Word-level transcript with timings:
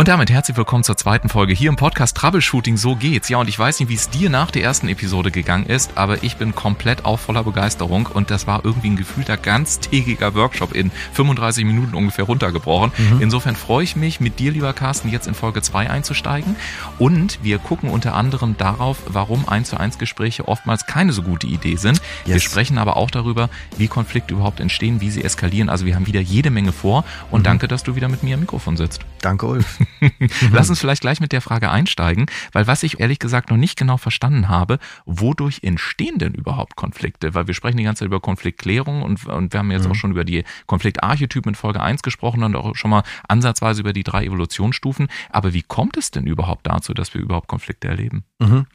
Und 0.00 0.08
damit 0.08 0.30
herzlich 0.30 0.56
willkommen 0.56 0.82
zur 0.82 0.96
zweiten 0.96 1.28
Folge 1.28 1.52
hier 1.52 1.68
im 1.68 1.76
Podcast 1.76 2.16
Troubleshooting. 2.16 2.78
So 2.78 2.96
geht's. 2.96 3.28
Ja, 3.28 3.36
und 3.36 3.50
ich 3.50 3.58
weiß 3.58 3.80
nicht, 3.80 3.90
wie 3.90 3.94
es 3.96 4.08
dir 4.08 4.30
nach 4.30 4.50
der 4.50 4.62
ersten 4.62 4.88
Episode 4.88 5.30
gegangen 5.30 5.66
ist, 5.66 5.98
aber 5.98 6.22
ich 6.24 6.38
bin 6.38 6.54
komplett 6.54 7.04
auch 7.04 7.18
voller 7.18 7.44
Begeisterung 7.44 8.06
und 8.06 8.30
das 8.30 8.46
war 8.46 8.64
irgendwie 8.64 8.88
ein 8.88 8.96
gefühlter 8.96 9.36
ganztägiger 9.36 10.34
Workshop 10.34 10.74
in 10.74 10.90
35 11.12 11.66
Minuten 11.66 11.94
ungefähr 11.94 12.24
runtergebrochen. 12.24 12.92
Mhm. 12.96 13.20
Insofern 13.20 13.56
freue 13.56 13.84
ich 13.84 13.94
mich, 13.94 14.20
mit 14.20 14.38
dir, 14.38 14.52
lieber 14.52 14.72
Carsten, 14.72 15.10
jetzt 15.10 15.26
in 15.26 15.34
Folge 15.34 15.60
2 15.60 15.90
einzusteigen. 15.90 16.56
Und 16.98 17.38
wir 17.42 17.58
gucken 17.58 17.90
unter 17.90 18.14
anderem 18.14 18.56
darauf, 18.56 19.02
warum 19.06 19.46
1 19.46 19.68
zu 19.68 19.78
1 19.78 19.98
Gespräche 19.98 20.48
oftmals 20.48 20.86
keine 20.86 21.12
so 21.12 21.20
gute 21.20 21.46
Idee 21.46 21.76
sind. 21.76 22.00
Yes. 22.24 22.36
Wir 22.36 22.40
sprechen 22.40 22.78
aber 22.78 22.96
auch 22.96 23.10
darüber, 23.10 23.50
wie 23.76 23.86
Konflikte 23.86 24.32
überhaupt 24.32 24.60
entstehen, 24.60 25.02
wie 25.02 25.10
sie 25.10 25.22
eskalieren. 25.22 25.68
Also 25.68 25.84
wir 25.84 25.94
haben 25.94 26.06
wieder 26.06 26.22
jede 26.22 26.48
Menge 26.48 26.72
vor 26.72 27.04
und 27.30 27.40
mhm. 27.40 27.44
danke, 27.44 27.68
dass 27.68 27.82
du 27.82 27.96
wieder 27.96 28.08
mit 28.08 28.22
mir 28.22 28.32
am 28.32 28.40
Mikrofon 28.40 28.78
sitzt. 28.78 29.02
Danke, 29.20 29.44
Ulf. 29.44 29.78
Lass 30.52 30.70
uns 30.70 30.80
vielleicht 30.80 31.02
gleich 31.02 31.20
mit 31.20 31.32
der 31.32 31.40
Frage 31.40 31.70
einsteigen, 31.70 32.26
weil 32.52 32.66
was 32.66 32.82
ich 32.82 33.00
ehrlich 33.00 33.18
gesagt 33.18 33.50
noch 33.50 33.56
nicht 33.56 33.78
genau 33.78 33.96
verstanden 33.96 34.48
habe, 34.48 34.78
wodurch 35.04 35.60
entstehen 35.62 36.18
denn 36.18 36.34
überhaupt 36.34 36.76
Konflikte? 36.76 37.34
Weil 37.34 37.46
wir 37.46 37.54
sprechen 37.54 37.76
die 37.76 37.84
ganze 37.84 38.00
Zeit 38.00 38.06
über 38.06 38.20
Konfliktklärung 38.20 39.02
und, 39.02 39.26
und 39.26 39.52
wir 39.52 39.60
haben 39.60 39.70
jetzt 39.70 39.86
mhm. 39.86 39.92
auch 39.92 39.96
schon 39.96 40.10
über 40.12 40.24
die 40.24 40.44
Konfliktarchetypen 40.66 41.50
in 41.50 41.54
Folge 41.54 41.80
1 41.80 42.02
gesprochen 42.02 42.42
und 42.42 42.56
auch 42.56 42.74
schon 42.76 42.90
mal 42.90 43.02
ansatzweise 43.28 43.80
über 43.80 43.92
die 43.92 44.04
drei 44.04 44.24
Evolutionsstufen. 44.24 45.08
Aber 45.30 45.52
wie 45.52 45.62
kommt 45.62 45.96
es 45.96 46.10
denn 46.10 46.26
überhaupt 46.26 46.66
dazu, 46.66 46.94
dass 46.94 47.14
wir 47.14 47.20
überhaupt 47.20 47.48
Konflikte 47.48 47.88
erleben? 47.88 48.24
Mhm. 48.38 48.66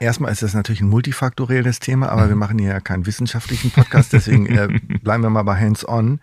Erstmal 0.00 0.32
ist 0.32 0.42
das 0.42 0.54
natürlich 0.54 0.80
ein 0.80 0.88
multifaktorielles 0.88 1.80
Thema, 1.80 2.08
aber 2.08 2.24
mhm. 2.24 2.28
wir 2.28 2.36
machen 2.36 2.58
hier 2.58 2.70
ja 2.70 2.80
keinen 2.80 3.06
wissenschaftlichen 3.06 3.70
Podcast, 3.70 4.12
deswegen 4.12 4.46
äh, 4.46 4.68
bleiben 5.02 5.22
wir 5.22 5.30
mal 5.30 5.42
bei 5.42 5.58
Hands-on. 5.58 6.20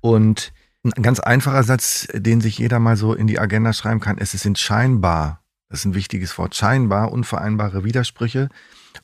Und 0.00 0.52
ein 0.84 1.02
ganz 1.02 1.20
einfacher 1.20 1.62
Satz, 1.62 2.06
den 2.12 2.40
sich 2.40 2.58
jeder 2.58 2.78
mal 2.78 2.96
so 2.96 3.14
in 3.14 3.26
die 3.26 3.38
Agenda 3.38 3.72
schreiben 3.72 4.00
kann, 4.00 4.18
ist, 4.18 4.34
es 4.34 4.42
sind 4.42 4.58
scheinbar, 4.58 5.42
das 5.68 5.80
ist 5.80 5.84
ein 5.86 5.94
wichtiges 5.94 6.36
Wort, 6.38 6.54
scheinbar 6.54 7.10
unvereinbare 7.10 7.84
Widersprüche. 7.84 8.48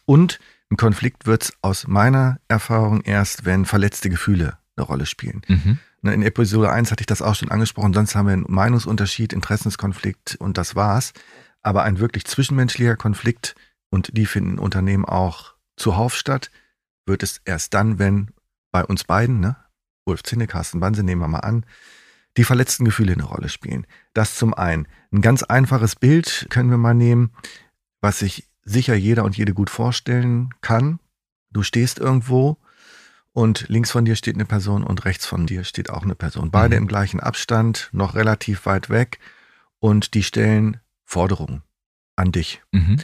Und 0.05 0.39
ein 0.71 0.77
Konflikt 0.77 1.27
wird 1.27 1.45
es 1.45 1.53
aus 1.63 1.87
meiner 1.87 2.39
Erfahrung 2.49 3.01
erst, 3.01 3.45
wenn 3.45 3.65
verletzte 3.65 4.11
Gefühle 4.11 4.59
eine 4.77 4.87
Rolle 4.87 5.07
spielen. 5.07 5.43
Mhm. 5.49 5.79
Ne, 6.03 6.15
in 6.15 6.23
Episode 6.23 6.71
1 6.71 6.91
hatte 6.91 7.03
ich 7.03 7.07
das 7.07 7.23
auch 7.23 7.35
schon 7.35 7.51
angesprochen, 7.51 7.93
sonst 7.93 8.15
haben 8.15 8.27
wir 8.27 8.33
einen 8.33 8.47
Meinungsunterschied, 8.49 9.33
Interessenskonflikt 9.33 10.37
und 10.37 10.59
das 10.59 10.77
war's. 10.77 11.13
Aber 11.63 11.83
ein 11.83 11.99
wirklich 11.99 12.25
zwischenmenschlicher 12.25 12.97
Konflikt, 12.97 13.55
und 13.91 14.17
die 14.17 14.27
finden 14.27 14.53
in 14.53 14.59
Unternehmen 14.59 15.05
auch 15.05 15.55
zuhauf 15.77 16.15
statt, 16.15 16.51
wird 17.07 17.23
es 17.23 17.41
erst 17.45 17.75
dann, 17.75 17.99
wenn 17.99 18.31
bei 18.71 18.85
uns 18.85 19.05
beiden, 19.05 19.41
ne, 19.41 19.57
Ulf 20.05 20.23
Zinne, 20.23 20.47
Carsten 20.47 20.81
Banse, 20.81 21.03
nehmen 21.03 21.21
wir 21.21 21.29
mal 21.29 21.41
an, 21.41 21.65
die 22.37 22.45
verletzten 22.45 22.85
Gefühle 22.85 23.13
eine 23.13 23.25
Rolle 23.25 23.49
spielen. 23.49 23.87
Das 24.15 24.37
zum 24.37 24.55
einen. 24.55 24.87
Ein 25.13 25.21
ganz 25.21 25.43
einfaches 25.43 25.97
Bild 25.97 26.47
können 26.51 26.71
wir 26.71 26.79
mal 26.79 26.95
nehmen, 26.95 27.33
was 28.01 28.21
sich 28.21 28.49
sicher 28.63 28.95
jeder 28.95 29.25
und 29.25 29.37
jede 29.37 29.55
gut 29.55 29.71
vorstellen 29.71 30.51
kann. 30.61 31.01
Du 31.51 31.63
stehst 31.63 31.99
irgendwo 31.99 32.57
und 33.33 33.69
links 33.69 33.91
von 33.91 34.05
dir 34.05 34.17
steht 34.17 34.35
eine 34.35 34.45
Person 34.45 34.85
und 34.85 35.05
rechts 35.05 35.27
von 35.27 35.47
dir 35.47 35.65
steht 35.65 35.91
auch 35.91 36.03
eine 36.03 36.15
Person. 36.15 36.51
Beide 36.51 36.77
mhm. 36.77 36.83
im 36.83 36.89
gleichen 36.89 37.21
Abstand, 37.21 37.89
noch 37.93 38.15
relativ 38.15 38.67
weit 38.67 38.91
weg 38.91 39.19
und 39.79 40.15
die 40.15 40.23
stellen 40.23 40.79
Forderungen 41.05 41.63
an 42.17 42.33
dich. 42.33 42.63
Mhm. 42.73 42.99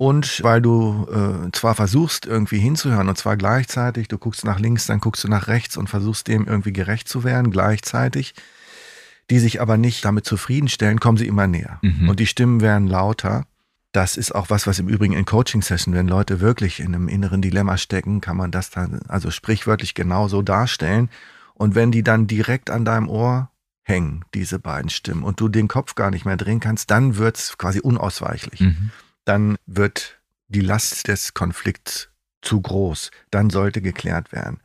Und 0.00 0.42
weil 0.42 0.62
du 0.62 1.06
äh, 1.12 1.52
zwar 1.52 1.74
versuchst, 1.74 2.24
irgendwie 2.24 2.58
hinzuhören, 2.58 3.10
und 3.10 3.18
zwar 3.18 3.36
gleichzeitig, 3.36 4.08
du 4.08 4.16
guckst 4.16 4.46
nach 4.46 4.58
links, 4.58 4.86
dann 4.86 4.98
guckst 4.98 5.22
du 5.24 5.28
nach 5.28 5.46
rechts 5.46 5.76
und 5.76 5.90
versuchst 5.90 6.26
dem 6.26 6.46
irgendwie 6.46 6.72
gerecht 6.72 7.06
zu 7.06 7.22
werden, 7.22 7.50
gleichzeitig, 7.50 8.32
die 9.28 9.38
sich 9.38 9.60
aber 9.60 9.76
nicht 9.76 10.02
damit 10.06 10.24
zufriedenstellen, 10.24 11.00
kommen 11.00 11.18
sie 11.18 11.26
immer 11.26 11.46
näher. 11.46 11.80
Mhm. 11.82 12.08
Und 12.08 12.18
die 12.18 12.26
Stimmen 12.26 12.62
werden 12.62 12.88
lauter. 12.88 13.44
Das 13.92 14.16
ist 14.16 14.34
auch 14.34 14.48
was, 14.48 14.66
was 14.66 14.78
im 14.78 14.88
Übrigen 14.88 15.12
in 15.12 15.26
Coaching-Session, 15.26 15.92
wenn 15.92 16.08
Leute 16.08 16.40
wirklich 16.40 16.80
in 16.80 16.94
einem 16.94 17.08
inneren 17.08 17.42
Dilemma 17.42 17.76
stecken, 17.76 18.22
kann 18.22 18.38
man 18.38 18.50
das 18.50 18.70
dann 18.70 19.00
also 19.06 19.30
sprichwörtlich 19.30 19.92
genauso 19.92 20.40
darstellen. 20.40 21.10
Und 21.52 21.74
wenn 21.74 21.92
die 21.92 22.02
dann 22.02 22.26
direkt 22.26 22.70
an 22.70 22.86
deinem 22.86 23.10
Ohr 23.10 23.50
hängen, 23.82 24.24
diese 24.32 24.60
beiden 24.60 24.88
Stimmen, 24.88 25.24
und 25.24 25.40
du 25.40 25.48
den 25.48 25.68
Kopf 25.68 25.94
gar 25.94 26.10
nicht 26.10 26.24
mehr 26.24 26.38
drehen 26.38 26.60
kannst, 26.60 26.90
dann 26.90 27.18
wird's 27.18 27.58
quasi 27.58 27.80
unausweichlich. 27.80 28.60
Mhm 28.60 28.92
dann 29.24 29.56
wird 29.66 30.20
die 30.48 30.60
Last 30.60 31.08
des 31.08 31.34
Konflikts 31.34 32.08
zu 32.42 32.60
groß. 32.60 33.10
Dann 33.30 33.50
sollte 33.50 33.82
geklärt 33.82 34.32
werden. 34.32 34.60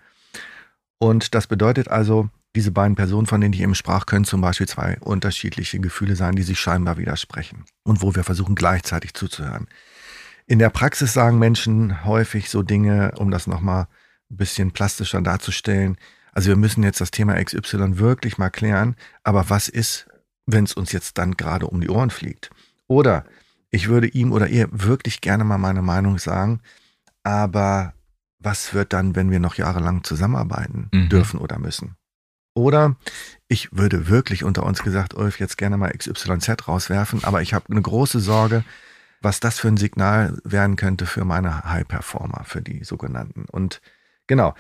Und 0.98 1.36
das 1.36 1.48
bedeutet 1.48 1.88
also, 1.88 2.30
diese 2.56 2.72
beiden 2.72 2.96
Personen, 2.96 3.28
von 3.28 3.42
denen 3.42 3.54
ich 3.54 3.62
eben 3.62 3.76
sprach, 3.76 4.06
können 4.06 4.26
zum 4.26 4.42
Beispiel 4.42 4.68
zwei 4.68 4.98
unterschiedliche 5.02 5.80
Gefühle 5.80 6.16
sein, 6.16 6.36
die 6.36 6.44
sich 6.44 6.60
scheinbar 6.60 6.98
widersprechen 6.98 7.66
und 7.84 8.02
wo 8.02 8.16
wir 8.16 8.24
versuchen 8.24 8.56
gleichzeitig 8.56 9.14
zuzuhören. 9.14 9.68
In 10.48 10.60
der 10.60 10.70
Praxis 10.70 11.14
sagen 11.14 11.38
Menschen 11.38 12.06
häufig 12.06 12.50
so 12.50 12.64
Dinge, 12.64 13.12
um 13.18 13.30
das 13.30 13.46
nochmal 13.46 13.88
ein 14.32 14.38
bisschen 14.38 14.72
plastischer 14.72 15.22
darzustellen. 15.22 15.98
Also 16.32 16.50
wir 16.50 16.56
müssen 16.56 16.84
jetzt 16.84 17.02
das 17.02 17.12
Thema 17.12 17.44
XY 17.44 17.98
wirklich 17.98 18.38
mal 18.38 18.50
klären, 18.50 18.96
aber 19.24 19.50
was 19.50 19.68
ist, 19.68 20.08
wenn 20.46 20.64
es 20.64 20.74
uns 20.74 20.92
jetzt 20.92 21.18
dann 21.18 21.36
gerade 21.36 21.68
um 21.68 21.82
die 21.82 21.90
Ohren 21.90 22.10
fliegt? 22.10 22.52
Oder 22.88 23.26
ich 23.76 23.90
würde 23.90 24.08
ihm 24.08 24.32
oder 24.32 24.48
ihr 24.48 24.70
wirklich 24.72 25.20
gerne 25.20 25.44
mal 25.44 25.58
meine 25.58 25.82
Meinung 25.82 26.18
sagen, 26.18 26.62
aber 27.24 27.94
was 28.40 28.74
wird 28.74 28.94
dann, 28.94 29.18
wenn 29.18 29.32
wir 29.32 29.42
noch 29.42 29.56
jahrelang 29.56 30.06
zusammenarbeiten 30.06 30.88
mhm. 30.94 31.10
dürfen 31.10 31.40
oder 31.40 31.60
müssen? 31.60 31.98
Oder 32.54 32.96
ich 33.50 33.76
würde 33.76 34.08
wirklich 34.08 34.46
unter 34.46 34.64
uns 34.64 34.82
gesagt, 34.82 35.14
Ulf, 35.14 35.42
jetzt 35.42 35.58
gerne 35.58 35.76
mal 35.76 35.92
XYZ 35.92 36.70
rauswerfen, 36.70 37.26
aber 37.26 37.42
ich 37.42 37.54
habe 37.54 37.66
eine 37.70 37.82
große 37.82 38.22
Sorge, 38.22 38.64
was 39.22 39.42
das 39.42 39.60
für 39.60 39.68
ein 39.68 39.78
Signal 39.78 40.40
werden 40.46 40.78
könnte 40.78 41.06
für 41.06 41.26
meine 41.26 41.66
High 41.66 41.86
Performer, 41.86 42.46
für 42.46 42.62
die 42.62 42.86
sogenannten. 42.86 43.44
Und 43.52 43.82
genau, 44.28 44.54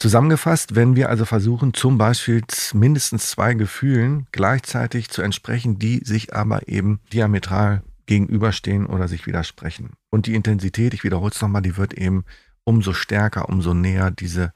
zusammengefasst, 0.00 0.74
wenn 0.74 0.96
wir 0.96 1.08
also 1.08 1.24
versuchen, 1.24 1.72
zum 1.72 1.98
Beispiel 1.98 2.42
mindestens 2.72 3.30
zwei 3.30 3.54
Gefühlen 3.54 4.26
gleichzeitig 4.32 5.08
zu 5.08 5.22
entsprechen, 5.22 5.78
die 5.78 6.02
sich 6.04 6.34
aber 6.34 6.66
eben 6.66 6.98
diametral 7.12 7.84
gegenüberstehen 8.06 8.86
oder 8.86 9.08
sich 9.08 9.26
widersprechen. 9.26 9.92
Und 10.10 10.26
die 10.26 10.34
Intensität, 10.34 10.94
ich 10.94 11.04
wiederhole 11.04 11.32
es 11.32 11.42
nochmal, 11.42 11.62
die 11.62 11.76
wird 11.76 11.94
eben 11.94 12.24
umso 12.64 12.92
stärker, 12.92 13.48
umso 13.48 13.74
näher 13.74 14.10
diese 14.10 14.52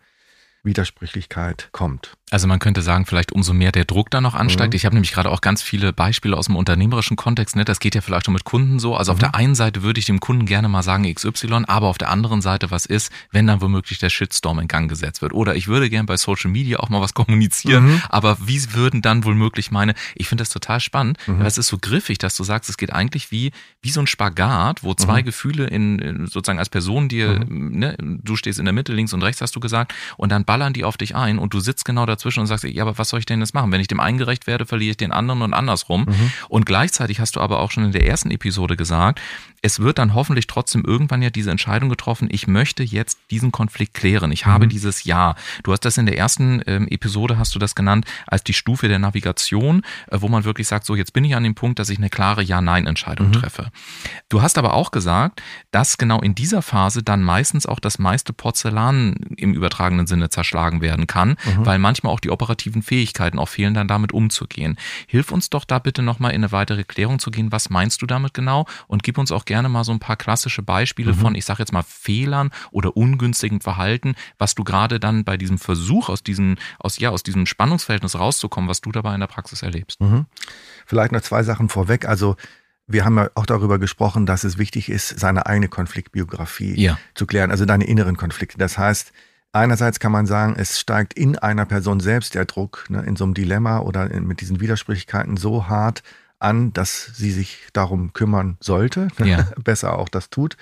Widersprüchlichkeit 0.63 1.69
kommt. 1.73 2.15
Also 2.31 2.47
man 2.47 2.61
könnte 2.61 2.81
sagen, 2.81 3.07
vielleicht 3.07 3.33
umso 3.33 3.53
mehr 3.53 3.73
der 3.73 3.85
Druck 3.85 4.11
da 4.11 4.21
noch 4.21 4.35
ansteigt. 4.35 4.73
Mhm. 4.73 4.77
Ich 4.77 4.85
habe 4.85 4.95
nämlich 4.95 5.13
gerade 5.13 5.31
auch 5.31 5.41
ganz 5.41 5.63
viele 5.63 5.93
Beispiele 5.93 6.37
aus 6.37 6.47
dem 6.47 6.57
unternehmerischen 6.57 7.17
Kontext. 7.17 7.57
Ne? 7.57 7.65
Das 7.65 7.81
geht 7.81 7.97
ja 7.97 8.01
vielleicht 8.01 8.29
auch 8.29 8.33
mit 8.33 8.45
Kunden 8.45 8.79
so. 8.79 8.95
Also 8.95 9.11
mhm. 9.11 9.15
auf 9.15 9.19
der 9.19 9.35
einen 9.35 9.55
Seite 9.57 9.83
würde 9.83 9.99
ich 9.99 10.07
dem 10.07 10.21
Kunden 10.21 10.47
gerne 10.47 10.69
mal 10.69 10.83
sagen 10.83 11.13
XY, 11.13 11.65
aber 11.67 11.89
auf 11.89 11.99
der 11.99 12.09
anderen 12.09 12.41
Seite, 12.41 12.71
was 12.71 12.87
ist, 12.87 13.13
wenn 13.33 13.47
dann 13.47 13.61
womöglich 13.61 13.99
der 13.99 14.11
Shitstorm 14.11 14.61
in 14.61 14.69
Gang 14.69 14.89
gesetzt 14.89 15.23
wird? 15.23 15.33
Oder 15.33 15.57
ich 15.57 15.67
würde 15.67 15.91
gerne 15.91 16.07
bei 16.07 16.17
Social 16.17 16.51
Media 16.51 16.79
auch 16.79 16.89
mal 16.89 17.01
was 17.01 17.15
kommunizieren, 17.15 17.87
mhm. 17.87 18.03
aber 18.09 18.37
wie 18.41 18.61
würden 18.75 19.03
dann 19.03 19.25
womöglich 19.25 19.71
meine, 19.71 19.95
ich 20.15 20.29
finde 20.29 20.43
das 20.43 20.51
total 20.51 20.79
spannend, 20.79 21.19
mhm. 21.27 21.43
es 21.43 21.59
ist 21.59 21.67
so 21.67 21.79
griffig, 21.79 22.19
dass 22.19 22.37
du 22.37 22.45
sagst, 22.45 22.71
es 22.71 22.77
geht 22.77 22.93
eigentlich 22.93 23.33
wie, 23.33 23.51
wie 23.83 23.91
so 23.91 24.01
ein 24.01 24.07
Spagat, 24.07 24.85
wo 24.85 24.95
zwei 24.95 25.23
mhm. 25.23 25.27
Gefühle 25.27 25.67
in, 25.67 25.99
in, 25.99 26.27
sozusagen 26.27 26.59
als 26.59 26.69
Person 26.69 27.09
dir, 27.09 27.41
mhm. 27.49 27.79
ne, 27.79 27.97
du 27.99 28.37
stehst 28.37 28.59
in 28.59 28.67
der 28.67 28.75
Mitte, 28.75 28.93
links 28.93 29.13
und 29.13 29.23
rechts 29.23 29.41
hast 29.41 29.57
du 29.57 29.61
gesagt, 29.61 29.95
und 30.17 30.31
dann 30.31 30.45
ballern 30.51 30.73
die 30.73 30.83
auf 30.83 30.97
dich 30.97 31.15
ein 31.15 31.39
und 31.39 31.55
du 31.55 31.61
sitzt 31.61 31.85
genau 31.85 32.07
dazwischen 32.07 32.41
und 32.41 32.49
sagst, 32.49 32.65
ja, 32.65 32.83
aber 32.83 32.99
was 32.99 33.11
soll 33.11 33.21
ich 33.21 33.27
denn 33.27 33.39
jetzt 33.39 33.55
machen? 33.55 33.71
Wenn 33.71 33.81
ich 33.81 33.87
dem 33.87 34.01
eingerecht 34.01 34.49
werde, 34.49 34.67
verliere 34.67 34.91
ich 34.91 34.97
den 34.97 35.13
anderen 35.13 35.43
und 35.43 35.55
andersrum. 35.55 36.07
Mhm. 36.09 36.33
Und 36.49 36.67
gleichzeitig 36.67 37.21
hast 37.21 37.37
du 37.37 37.41
aber 37.41 37.61
auch 37.61 37.71
schon 37.71 37.85
in 37.85 37.93
der 37.93 38.05
ersten 38.05 38.33
Episode 38.33 38.77
gesagt, 38.77 39.21
es 39.63 39.81
wird 39.81 39.99
dann 39.99 40.15
hoffentlich 40.15 40.47
trotzdem 40.47 40.85
irgendwann 40.85 41.23
ja 41.23 41.31
diese 41.31 41.51
Entscheidung 41.51 41.91
getroffen, 41.91 42.29
ich 42.31 42.47
möchte 42.47 42.83
jetzt 42.83 43.19
diesen 43.31 43.53
Konflikt 43.53 43.95
klären. 43.95 44.33
Ich 44.33 44.47
mhm. 44.47 44.51
habe 44.51 44.69
dieses 44.69 45.05
Ja. 45.05 45.35
Du 45.63 45.73
hast 45.73 45.85
das 45.85 45.99
in 45.99 46.07
der 46.07 46.17
ersten 46.17 46.63
ähm, 46.67 46.89
Episode, 46.89 47.39
hast 47.39 47.55
du 47.55 47.59
das 47.59 47.75
genannt, 47.75 48.07
als 48.27 48.43
die 48.43 48.55
Stufe 48.55 48.89
der 48.89 48.99
Navigation, 48.99 49.83
äh, 50.11 50.21
wo 50.21 50.29
man 50.29 50.45
wirklich 50.45 50.67
sagt, 50.67 50.87
so 50.87 50.95
jetzt 50.95 51.13
bin 51.13 51.25
ich 51.25 51.35
an 51.37 51.45
dem 51.45 51.55
Punkt, 51.55 51.79
dass 51.79 51.91
ich 51.91 51.99
eine 51.99 52.09
klare 52.09 52.43
Ja-Nein-Entscheidung 52.43 53.29
mhm. 53.29 53.33
treffe. 53.33 53.71
Du 54.29 54.41
hast 54.41 54.57
aber 54.57 54.75
auch 54.75 54.93
gesagt, 54.93 55.43
dass 55.71 55.99
genau 55.99 56.21
in 56.21 56.35
dieser 56.35 56.63
Phase 56.63 57.03
dann 57.03 57.23
meistens 57.23 57.67
auch 57.67 57.81
das 57.81 57.99
meiste 57.99 58.33
Porzellan 58.33 59.15
im 59.37 59.53
übertragenen 59.53 60.07
Sinne 60.07 60.31
zerschlagen 60.31 60.81
werden 60.81 61.07
kann, 61.07 61.31
mhm. 61.31 61.67
weil 61.67 61.79
manchmal 61.79 62.13
auch 62.13 62.21
die 62.21 62.31
operativen 62.31 62.83
Fähigkeiten 62.83 63.39
auch 63.39 63.49
fehlen, 63.49 63.75
dann 63.75 63.89
damit 63.89 64.13
umzugehen. 64.13 64.79
Hilf 65.07 65.33
uns 65.33 65.51
doch 65.51 65.65
da 65.65 65.79
bitte 65.79 66.03
nochmal 66.03 66.33
in 66.33 66.43
eine 66.43 66.53
weitere 66.53 66.85
Klärung 66.85 67.19
zu 67.19 67.31
gehen. 67.31 67.53
Was 67.53 67.69
meinst 67.69 68.01
du 68.01 68.07
damit 68.07 68.33
genau? 68.33 68.67
Und 68.87 69.03
gib 69.03 69.19
uns 69.19 69.33
auch 69.33 69.45
gerne 69.51 69.69
mal 69.69 69.83
so 69.83 69.91
ein 69.91 69.99
paar 69.99 70.15
klassische 70.15 70.63
Beispiele 70.63 71.13
mhm. 71.13 71.17
von, 71.17 71.35
ich 71.35 71.45
sage 71.45 71.59
jetzt 71.59 71.73
mal, 71.73 71.83
Fehlern 71.83 72.51
oder 72.71 72.97
ungünstigem 72.97 73.61
Verhalten, 73.61 74.15
was 74.39 74.55
du 74.55 74.63
gerade 74.63 75.01
dann 75.01 75.25
bei 75.25 75.37
diesem 75.37 75.59
Versuch 75.59 76.09
aus 76.09 76.23
diesem, 76.23 76.57
aus, 76.79 77.01
ja, 77.01 77.11
aus 77.11 77.25
diesem 77.25 77.47
Spannungsverhältnis 77.47 78.17
rauszukommen, 78.17 78.71
was 78.71 78.81
du 78.81 78.93
dabei 78.93 79.13
in 79.13 79.19
der 79.19 79.27
Praxis 79.27 79.63
erlebst. 79.63 80.01
Mhm. 80.01 80.27
Vielleicht 80.87 81.11
noch 81.11 81.21
zwei 81.23 81.43
Sachen 81.43 81.69
vorweg. 81.69 82.07
Also 82.07 82.37
wir 82.87 83.05
haben 83.05 83.19
ja 83.19 83.29
auch 83.35 83.45
darüber 83.45 83.81
gesprochen, 83.81 84.25
dass 84.25 84.45
es 84.45 84.57
wichtig 84.57 84.89
ist, 84.89 85.19
seine 85.19 85.47
eigene 85.47 85.67
Konfliktbiografie 85.67 86.81
ja. 86.81 86.97
zu 87.17 87.27
klären, 87.27 87.51
also 87.51 87.65
deine 87.65 87.87
inneren 87.87 88.17
Konflikte. 88.17 88.57
Das 88.57 88.79
heißt, 88.79 89.13
Einerseits 89.53 89.99
kann 89.99 90.13
man 90.13 90.27
sagen, 90.27 90.55
es 90.57 90.79
steigt 90.79 91.13
in 91.15 91.37
einer 91.37 91.67
Person 91.67 91.99
selbst 91.99 92.37
der 92.37 92.45
Druck, 92.45 92.85
ne, 92.89 93.03
in 93.03 93.17
so 93.17 93.25
einem 93.25 93.35
Dilemma 93.35 93.81
oder 93.81 94.09
in, 94.09 94.25
mit 94.25 94.41
diesen 94.41 94.61
Widersprüchlichkeiten 94.61 95.37
so 95.37 95.67
hart 95.67 96.05
an, 96.41 96.73
dass 96.73 97.13
sie 97.15 97.31
sich 97.31 97.69
darum 97.73 98.13
kümmern 98.13 98.57
sollte, 98.61 99.09
ja. 99.25 99.49
besser 99.63 99.99
auch 99.99 100.09
das 100.09 100.31
tut. 100.31 100.57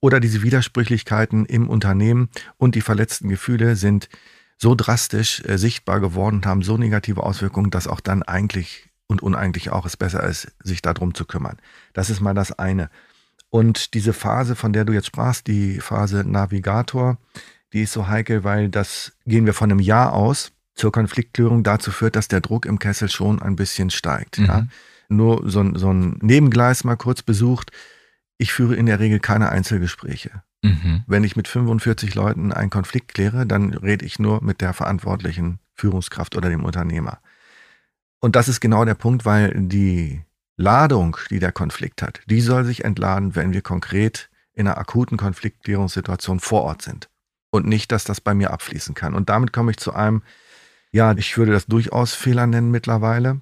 Oder 0.00 0.18
diese 0.18 0.42
Widersprüchlichkeiten 0.42 1.44
im 1.44 1.68
Unternehmen 1.68 2.30
und 2.56 2.74
die 2.74 2.80
verletzten 2.80 3.28
Gefühle 3.28 3.76
sind 3.76 4.08
so 4.56 4.74
drastisch 4.74 5.42
äh, 5.44 5.58
sichtbar 5.58 6.00
geworden 6.00 6.36
und 6.36 6.46
haben 6.46 6.62
so 6.62 6.76
negative 6.76 7.22
Auswirkungen, 7.22 7.70
dass 7.70 7.86
auch 7.86 8.00
dann 8.00 8.22
eigentlich 8.22 8.88
und 9.06 9.22
uneigentlich 9.22 9.70
auch 9.70 9.86
es 9.86 9.96
besser 9.96 10.22
ist, 10.22 10.52
sich 10.62 10.82
darum 10.82 11.14
zu 11.14 11.24
kümmern. 11.24 11.58
Das 11.92 12.10
ist 12.10 12.20
mal 12.20 12.34
das 12.34 12.52
eine. 12.52 12.90
Und 13.50 13.94
diese 13.94 14.12
Phase, 14.12 14.54
von 14.54 14.72
der 14.72 14.84
du 14.84 14.92
jetzt 14.92 15.06
sprachst, 15.06 15.48
die 15.48 15.80
Phase 15.80 16.24
Navigator, 16.24 17.18
die 17.72 17.82
ist 17.82 17.92
so 17.92 18.06
heikel, 18.06 18.44
weil 18.44 18.68
das 18.68 19.12
gehen 19.26 19.46
wir 19.46 19.54
von 19.54 19.70
einem 19.70 19.80
Jahr 19.80 20.12
aus 20.12 20.52
zur 20.74 20.92
Konfliktklärung 20.92 21.62
dazu 21.64 21.90
führt, 21.90 22.16
dass 22.16 22.28
der 22.28 22.40
Druck 22.40 22.64
im 22.64 22.78
Kessel 22.78 23.10
schon 23.10 23.42
ein 23.42 23.56
bisschen 23.56 23.90
steigt. 23.90 24.38
Mhm. 24.38 24.46
Ja. 24.46 24.66
Nur 25.10 25.48
so 25.48 25.60
ein, 25.60 25.74
so 25.76 25.92
ein 25.92 26.18
Nebengleis 26.22 26.84
mal 26.84 26.96
kurz 26.96 27.22
besucht. 27.22 27.72
Ich 28.38 28.52
führe 28.52 28.76
in 28.76 28.86
der 28.86 29.00
Regel 29.00 29.20
keine 29.20 29.50
Einzelgespräche. 29.50 30.42
Mhm. 30.62 31.04
Wenn 31.06 31.24
ich 31.24 31.36
mit 31.36 31.48
45 31.48 32.14
Leuten 32.14 32.52
einen 32.52 32.70
Konflikt 32.70 33.14
kläre, 33.14 33.46
dann 33.46 33.74
rede 33.74 34.06
ich 34.06 34.18
nur 34.18 34.42
mit 34.42 34.60
der 34.60 34.72
verantwortlichen 34.72 35.58
Führungskraft 35.74 36.36
oder 36.36 36.48
dem 36.48 36.64
Unternehmer. 36.64 37.18
Und 38.20 38.36
das 38.36 38.48
ist 38.48 38.60
genau 38.60 38.84
der 38.84 38.94
Punkt, 38.94 39.24
weil 39.24 39.52
die 39.54 40.22
Ladung, 40.56 41.16
die 41.30 41.38
der 41.38 41.52
Konflikt 41.52 42.02
hat, 42.02 42.20
die 42.26 42.40
soll 42.40 42.64
sich 42.64 42.84
entladen, 42.84 43.34
wenn 43.34 43.52
wir 43.52 43.62
konkret 43.62 44.28
in 44.52 44.68
einer 44.68 44.76
akuten 44.76 45.16
Konfliktklärungssituation 45.16 46.38
vor 46.38 46.62
Ort 46.62 46.82
sind. 46.82 47.08
Und 47.50 47.66
nicht, 47.66 47.90
dass 47.90 48.04
das 48.04 48.20
bei 48.20 48.34
mir 48.34 48.52
abfließen 48.52 48.94
kann. 48.94 49.14
Und 49.14 49.28
damit 49.28 49.52
komme 49.52 49.70
ich 49.70 49.78
zu 49.78 49.92
einem, 49.94 50.22
ja, 50.92 51.12
ich 51.12 51.36
würde 51.36 51.52
das 51.52 51.66
durchaus 51.66 52.14
Fehler 52.14 52.46
nennen 52.46 52.70
mittlerweile. 52.70 53.40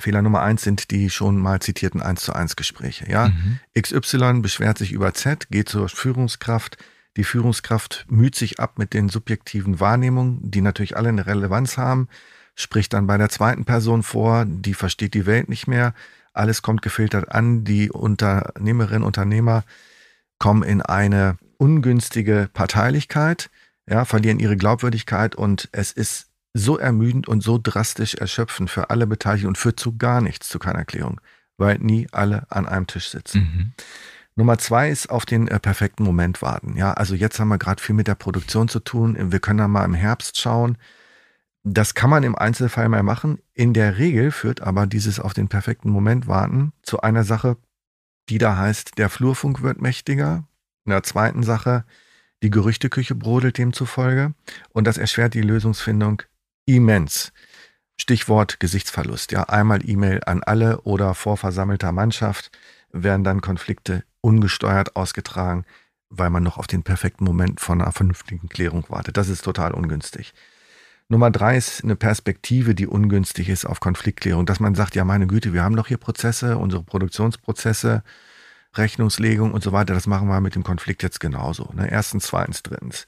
Fehler 0.00 0.22
Nummer 0.22 0.42
eins 0.42 0.62
sind 0.62 0.90
die 0.90 1.10
schon 1.10 1.38
mal 1.38 1.60
zitierten 1.60 2.02
1 2.02 2.22
zu 2.22 2.32
1 2.32 2.56
Gespräche. 2.56 3.10
Ja? 3.10 3.28
Mhm. 3.28 3.60
XY 3.80 4.40
beschwert 4.40 4.78
sich 4.78 4.92
über 4.92 5.14
Z, 5.14 5.48
geht 5.50 5.68
zur 5.68 5.88
Führungskraft. 5.88 6.76
Die 7.16 7.24
Führungskraft 7.24 8.06
müht 8.08 8.34
sich 8.34 8.60
ab 8.60 8.78
mit 8.78 8.94
den 8.94 9.08
subjektiven 9.08 9.80
Wahrnehmungen, 9.80 10.38
die 10.42 10.60
natürlich 10.60 10.96
alle 10.96 11.08
eine 11.08 11.26
Relevanz 11.26 11.76
haben 11.76 12.08
spricht 12.58 12.92
dann 12.92 13.06
bei 13.06 13.16
der 13.16 13.28
zweiten 13.28 13.64
Person 13.64 14.02
vor, 14.02 14.44
die 14.44 14.74
versteht 14.74 15.14
die 15.14 15.26
Welt 15.26 15.48
nicht 15.48 15.68
mehr, 15.68 15.94
alles 16.32 16.60
kommt 16.60 16.82
gefiltert 16.82 17.30
an, 17.30 17.64
die 17.64 17.90
Unternehmerinnen, 17.90 19.04
Unternehmer 19.04 19.62
kommen 20.38 20.64
in 20.64 20.82
eine 20.82 21.38
ungünstige 21.56 22.50
Parteilichkeit, 22.52 23.48
ja, 23.88 24.04
verlieren 24.04 24.40
ihre 24.40 24.56
Glaubwürdigkeit 24.56 25.36
und 25.36 25.68
es 25.70 25.92
ist 25.92 26.27
so 26.54 26.78
ermüdend 26.78 27.28
und 27.28 27.42
so 27.42 27.58
drastisch 27.62 28.14
erschöpfend 28.14 28.70
für 28.70 28.90
alle 28.90 29.06
Beteiligten 29.06 29.48
und 29.48 29.58
führt 29.58 29.78
zu 29.78 29.96
gar 29.96 30.20
nichts, 30.20 30.48
zu 30.48 30.58
keiner 30.58 30.80
Erklärung, 30.80 31.20
weil 31.56 31.78
nie 31.78 32.08
alle 32.12 32.46
an 32.50 32.66
einem 32.66 32.86
Tisch 32.86 33.10
sitzen. 33.10 33.40
Mhm. 33.40 33.72
Nummer 34.38 34.56
zwei 34.58 34.88
ist 34.88 35.10
auf 35.10 35.26
den 35.26 35.48
äh, 35.48 35.58
perfekten 35.58 36.04
Moment 36.04 36.42
warten. 36.42 36.76
Ja, 36.76 36.92
also 36.92 37.14
jetzt 37.14 37.40
haben 37.40 37.48
wir 37.48 37.58
gerade 37.58 37.82
viel 37.82 37.94
mit 37.94 38.06
der 38.06 38.14
Produktion 38.14 38.68
zu 38.68 38.78
tun. 38.78 39.32
Wir 39.32 39.40
können 39.40 39.58
da 39.58 39.66
mal 39.66 39.84
im 39.84 39.94
Herbst 39.94 40.40
schauen. 40.40 40.78
Das 41.64 41.94
kann 41.94 42.08
man 42.08 42.22
im 42.22 42.36
Einzelfall 42.36 42.88
mal 42.88 43.02
machen. 43.02 43.40
In 43.52 43.74
der 43.74 43.98
Regel 43.98 44.30
führt 44.30 44.60
aber 44.60 44.86
dieses 44.86 45.18
auf 45.18 45.34
den 45.34 45.48
perfekten 45.48 45.90
Moment 45.90 46.28
warten 46.28 46.72
zu 46.82 47.00
einer 47.00 47.24
Sache, 47.24 47.56
die 48.28 48.38
da 48.38 48.56
heißt, 48.56 48.96
der 48.96 49.08
Flurfunk 49.08 49.62
wird 49.62 49.82
mächtiger. 49.82 50.44
In 50.84 50.90
der 50.90 51.02
zweiten 51.02 51.42
Sache, 51.42 51.84
die 52.42 52.50
Gerüchteküche 52.50 53.16
brodelt 53.16 53.58
demzufolge. 53.58 54.34
Und 54.70 54.86
das 54.86 54.98
erschwert 54.98 55.34
die 55.34 55.42
Lösungsfindung 55.42 56.22
immens. 56.68 57.32
Stichwort 57.96 58.60
Gesichtsverlust. 58.60 59.32
Ja, 59.32 59.44
einmal 59.44 59.88
E-Mail 59.88 60.20
an 60.24 60.42
alle 60.42 60.82
oder 60.82 61.14
vor 61.14 61.36
versammelter 61.36 61.92
Mannschaft 61.92 62.50
werden 62.92 63.24
dann 63.24 63.40
Konflikte 63.40 64.04
ungesteuert 64.20 64.94
ausgetragen, 64.94 65.64
weil 66.10 66.30
man 66.30 66.42
noch 66.42 66.58
auf 66.58 66.66
den 66.66 66.82
perfekten 66.82 67.24
Moment 67.24 67.60
von 67.60 67.80
einer 67.80 67.92
vernünftigen 67.92 68.48
Klärung 68.48 68.84
wartet. 68.88 69.16
Das 69.16 69.28
ist 69.28 69.42
total 69.42 69.72
ungünstig. 69.72 70.34
Nummer 71.08 71.30
drei 71.30 71.56
ist 71.56 71.82
eine 71.82 71.96
Perspektive, 71.96 72.74
die 72.74 72.86
ungünstig 72.86 73.48
ist 73.48 73.64
auf 73.64 73.80
Konfliktklärung, 73.80 74.44
dass 74.44 74.60
man 74.60 74.74
sagt, 74.74 74.94
ja 74.94 75.04
meine 75.04 75.26
Güte, 75.26 75.54
wir 75.54 75.62
haben 75.62 75.76
doch 75.76 75.88
hier 75.88 75.96
Prozesse, 75.96 76.58
unsere 76.58 76.82
Produktionsprozesse, 76.82 78.02
Rechnungslegung 78.74 79.52
und 79.54 79.62
so 79.62 79.72
weiter, 79.72 79.94
das 79.94 80.06
machen 80.06 80.28
wir 80.28 80.40
mit 80.42 80.54
dem 80.54 80.64
Konflikt 80.64 81.02
jetzt 81.02 81.20
genauso. 81.20 81.70
Ne? 81.72 81.90
Erstens, 81.90 82.26
zweitens, 82.26 82.62
drittens. 82.62 83.06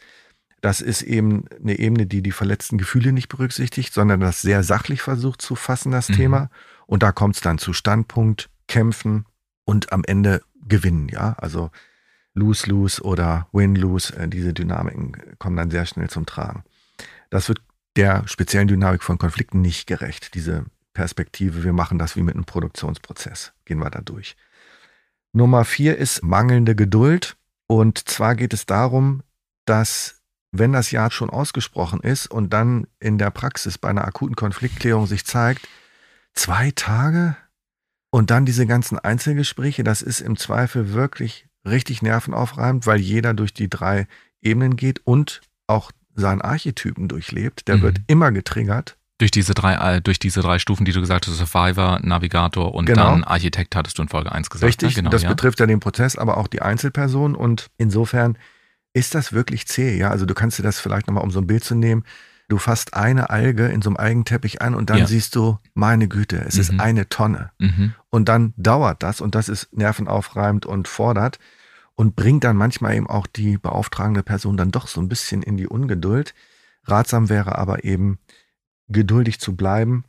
Das 0.60 0.80
ist 0.80 1.02
eben 1.02 1.44
eine 1.60 1.78
Ebene, 1.78 2.06
die 2.06 2.22
die 2.22 2.32
verletzten 2.32 2.76
Gefühle 2.76 3.12
nicht 3.12 3.28
berücksichtigt, 3.28 3.94
sondern 3.94 4.20
das 4.20 4.42
sehr 4.42 4.62
sachlich 4.62 5.02
versucht 5.02 5.40
zu 5.40 5.54
fassen, 5.54 5.92
das 5.92 6.08
mhm. 6.08 6.14
Thema. 6.14 6.50
Und 6.86 7.02
da 7.02 7.12
kommt 7.12 7.36
es 7.36 7.40
dann 7.40 7.58
zu 7.58 7.72
Standpunkt, 7.72 8.50
Kämpfen 8.68 9.26
und 9.64 9.92
am 9.92 10.04
Ende 10.04 10.42
Gewinnen, 10.66 11.08
ja. 11.08 11.34
Also 11.38 11.70
Lose-Lose 12.34 13.02
oder 13.02 13.48
Win-Lose, 13.52 14.16
äh, 14.16 14.28
diese 14.28 14.52
Dynamiken 14.52 15.16
kommen 15.38 15.56
dann 15.56 15.70
sehr 15.70 15.86
schnell 15.86 16.08
zum 16.08 16.26
Tragen. 16.26 16.64
Das 17.30 17.48
wird 17.48 17.62
der 17.96 18.26
speziellen 18.28 18.68
Dynamik 18.68 19.02
von 19.02 19.18
Konflikten 19.18 19.60
nicht 19.60 19.86
gerecht. 19.86 20.34
Diese 20.34 20.66
Perspektive, 20.92 21.64
wir 21.64 21.72
machen 21.72 21.98
das 21.98 22.16
wie 22.16 22.22
mit 22.22 22.34
einem 22.34 22.44
Produktionsprozess, 22.44 23.52
gehen 23.64 23.78
wir 23.78 23.90
da 23.90 24.00
durch. 24.00 24.36
Nummer 25.32 25.64
vier 25.64 25.96
ist 25.96 26.22
mangelnde 26.22 26.74
Geduld. 26.74 27.36
Und 27.66 28.08
zwar 28.08 28.34
geht 28.34 28.52
es 28.52 28.66
darum, 28.66 29.22
dass 29.64 30.19
wenn 30.52 30.72
das 30.72 30.90
Ja 30.90 31.10
schon 31.10 31.30
ausgesprochen 31.30 32.00
ist 32.00 32.26
und 32.26 32.52
dann 32.52 32.86
in 32.98 33.18
der 33.18 33.30
Praxis 33.30 33.78
bei 33.78 33.88
einer 33.88 34.04
akuten 34.04 34.36
Konfliktklärung 34.36 35.06
sich 35.06 35.24
zeigt, 35.24 35.68
zwei 36.34 36.72
Tage 36.72 37.36
und 38.10 38.30
dann 38.30 38.46
diese 38.46 38.66
ganzen 38.66 38.98
Einzelgespräche, 38.98 39.84
das 39.84 40.02
ist 40.02 40.20
im 40.20 40.36
Zweifel 40.36 40.92
wirklich 40.92 41.46
richtig 41.66 42.02
nervenaufreibend, 42.02 42.86
weil 42.86 43.00
jeder 43.00 43.34
durch 43.34 43.54
die 43.54 43.68
drei 43.68 44.06
Ebenen 44.40 44.76
geht 44.76 45.00
und 45.04 45.40
auch 45.66 45.92
seinen 46.14 46.40
Archetypen 46.40 47.08
durchlebt, 47.08 47.68
der 47.68 47.76
mhm. 47.76 47.82
wird 47.82 48.00
immer 48.08 48.32
getriggert. 48.32 48.96
Durch 49.18 49.30
diese 49.30 49.52
drei, 49.52 49.96
äh, 49.96 50.00
durch 50.00 50.18
diese 50.18 50.40
drei 50.40 50.58
Stufen, 50.58 50.84
die 50.86 50.92
du 50.92 51.00
gesagt 51.00 51.26
hast, 51.26 51.36
Survivor, 51.36 52.00
Navigator 52.02 52.74
und 52.74 52.86
genau. 52.86 53.10
dann 53.10 53.22
Architekt 53.22 53.76
hattest 53.76 53.98
du 53.98 54.02
in 54.02 54.08
Folge 54.08 54.32
1 54.32 54.48
gesagt. 54.48 54.66
Richtig, 54.66 54.96
ne? 54.96 55.02
genau, 55.02 55.10
das 55.10 55.22
ja. 55.22 55.28
betrifft 55.28 55.60
ja 55.60 55.66
den 55.66 55.78
Prozess, 55.78 56.16
aber 56.16 56.38
auch 56.38 56.46
die 56.46 56.62
Einzelperson 56.62 57.34
und 57.34 57.70
insofern 57.76 58.38
ist 58.92 59.14
das 59.14 59.32
wirklich 59.32 59.66
zäh, 59.66 59.96
ja. 59.96 60.10
Also 60.10 60.26
du 60.26 60.34
kannst 60.34 60.58
dir 60.58 60.62
das 60.62 60.80
vielleicht 60.80 61.06
nochmal, 61.06 61.24
um 61.24 61.30
so 61.30 61.40
ein 61.40 61.46
Bild 61.46 61.64
zu 61.64 61.74
nehmen, 61.74 62.04
du 62.48 62.58
fasst 62.58 62.94
eine 62.94 63.30
Alge 63.30 63.66
in 63.66 63.82
so 63.82 63.90
einem 63.90 63.96
Algenteppich 63.96 64.60
an 64.60 64.74
und 64.74 64.90
dann 64.90 64.98
ja. 64.98 65.06
siehst 65.06 65.36
du, 65.36 65.58
meine 65.74 66.08
Güte, 66.08 66.44
es 66.46 66.54
mhm. 66.54 66.60
ist 66.60 66.80
eine 66.80 67.08
Tonne. 67.08 67.52
Mhm. 67.58 67.94
Und 68.10 68.28
dann 68.28 68.52
dauert 68.56 69.02
das 69.02 69.20
und 69.20 69.34
das 69.34 69.48
ist 69.48 69.72
nervenaufreibend 69.72 70.66
und 70.66 70.88
fordert 70.88 71.38
und 71.94 72.16
bringt 72.16 72.44
dann 72.44 72.56
manchmal 72.56 72.96
eben 72.96 73.08
auch 73.08 73.26
die 73.26 73.58
beauftragende 73.58 74.22
Person 74.22 74.56
dann 74.56 74.72
doch 74.72 74.88
so 74.88 75.00
ein 75.00 75.08
bisschen 75.08 75.42
in 75.42 75.56
die 75.56 75.68
Ungeduld. 75.68 76.34
Ratsam 76.84 77.28
wäre 77.28 77.56
aber 77.56 77.84
eben, 77.84 78.18
geduldig 78.88 79.38
zu 79.38 79.54
bleiben, 79.54 80.04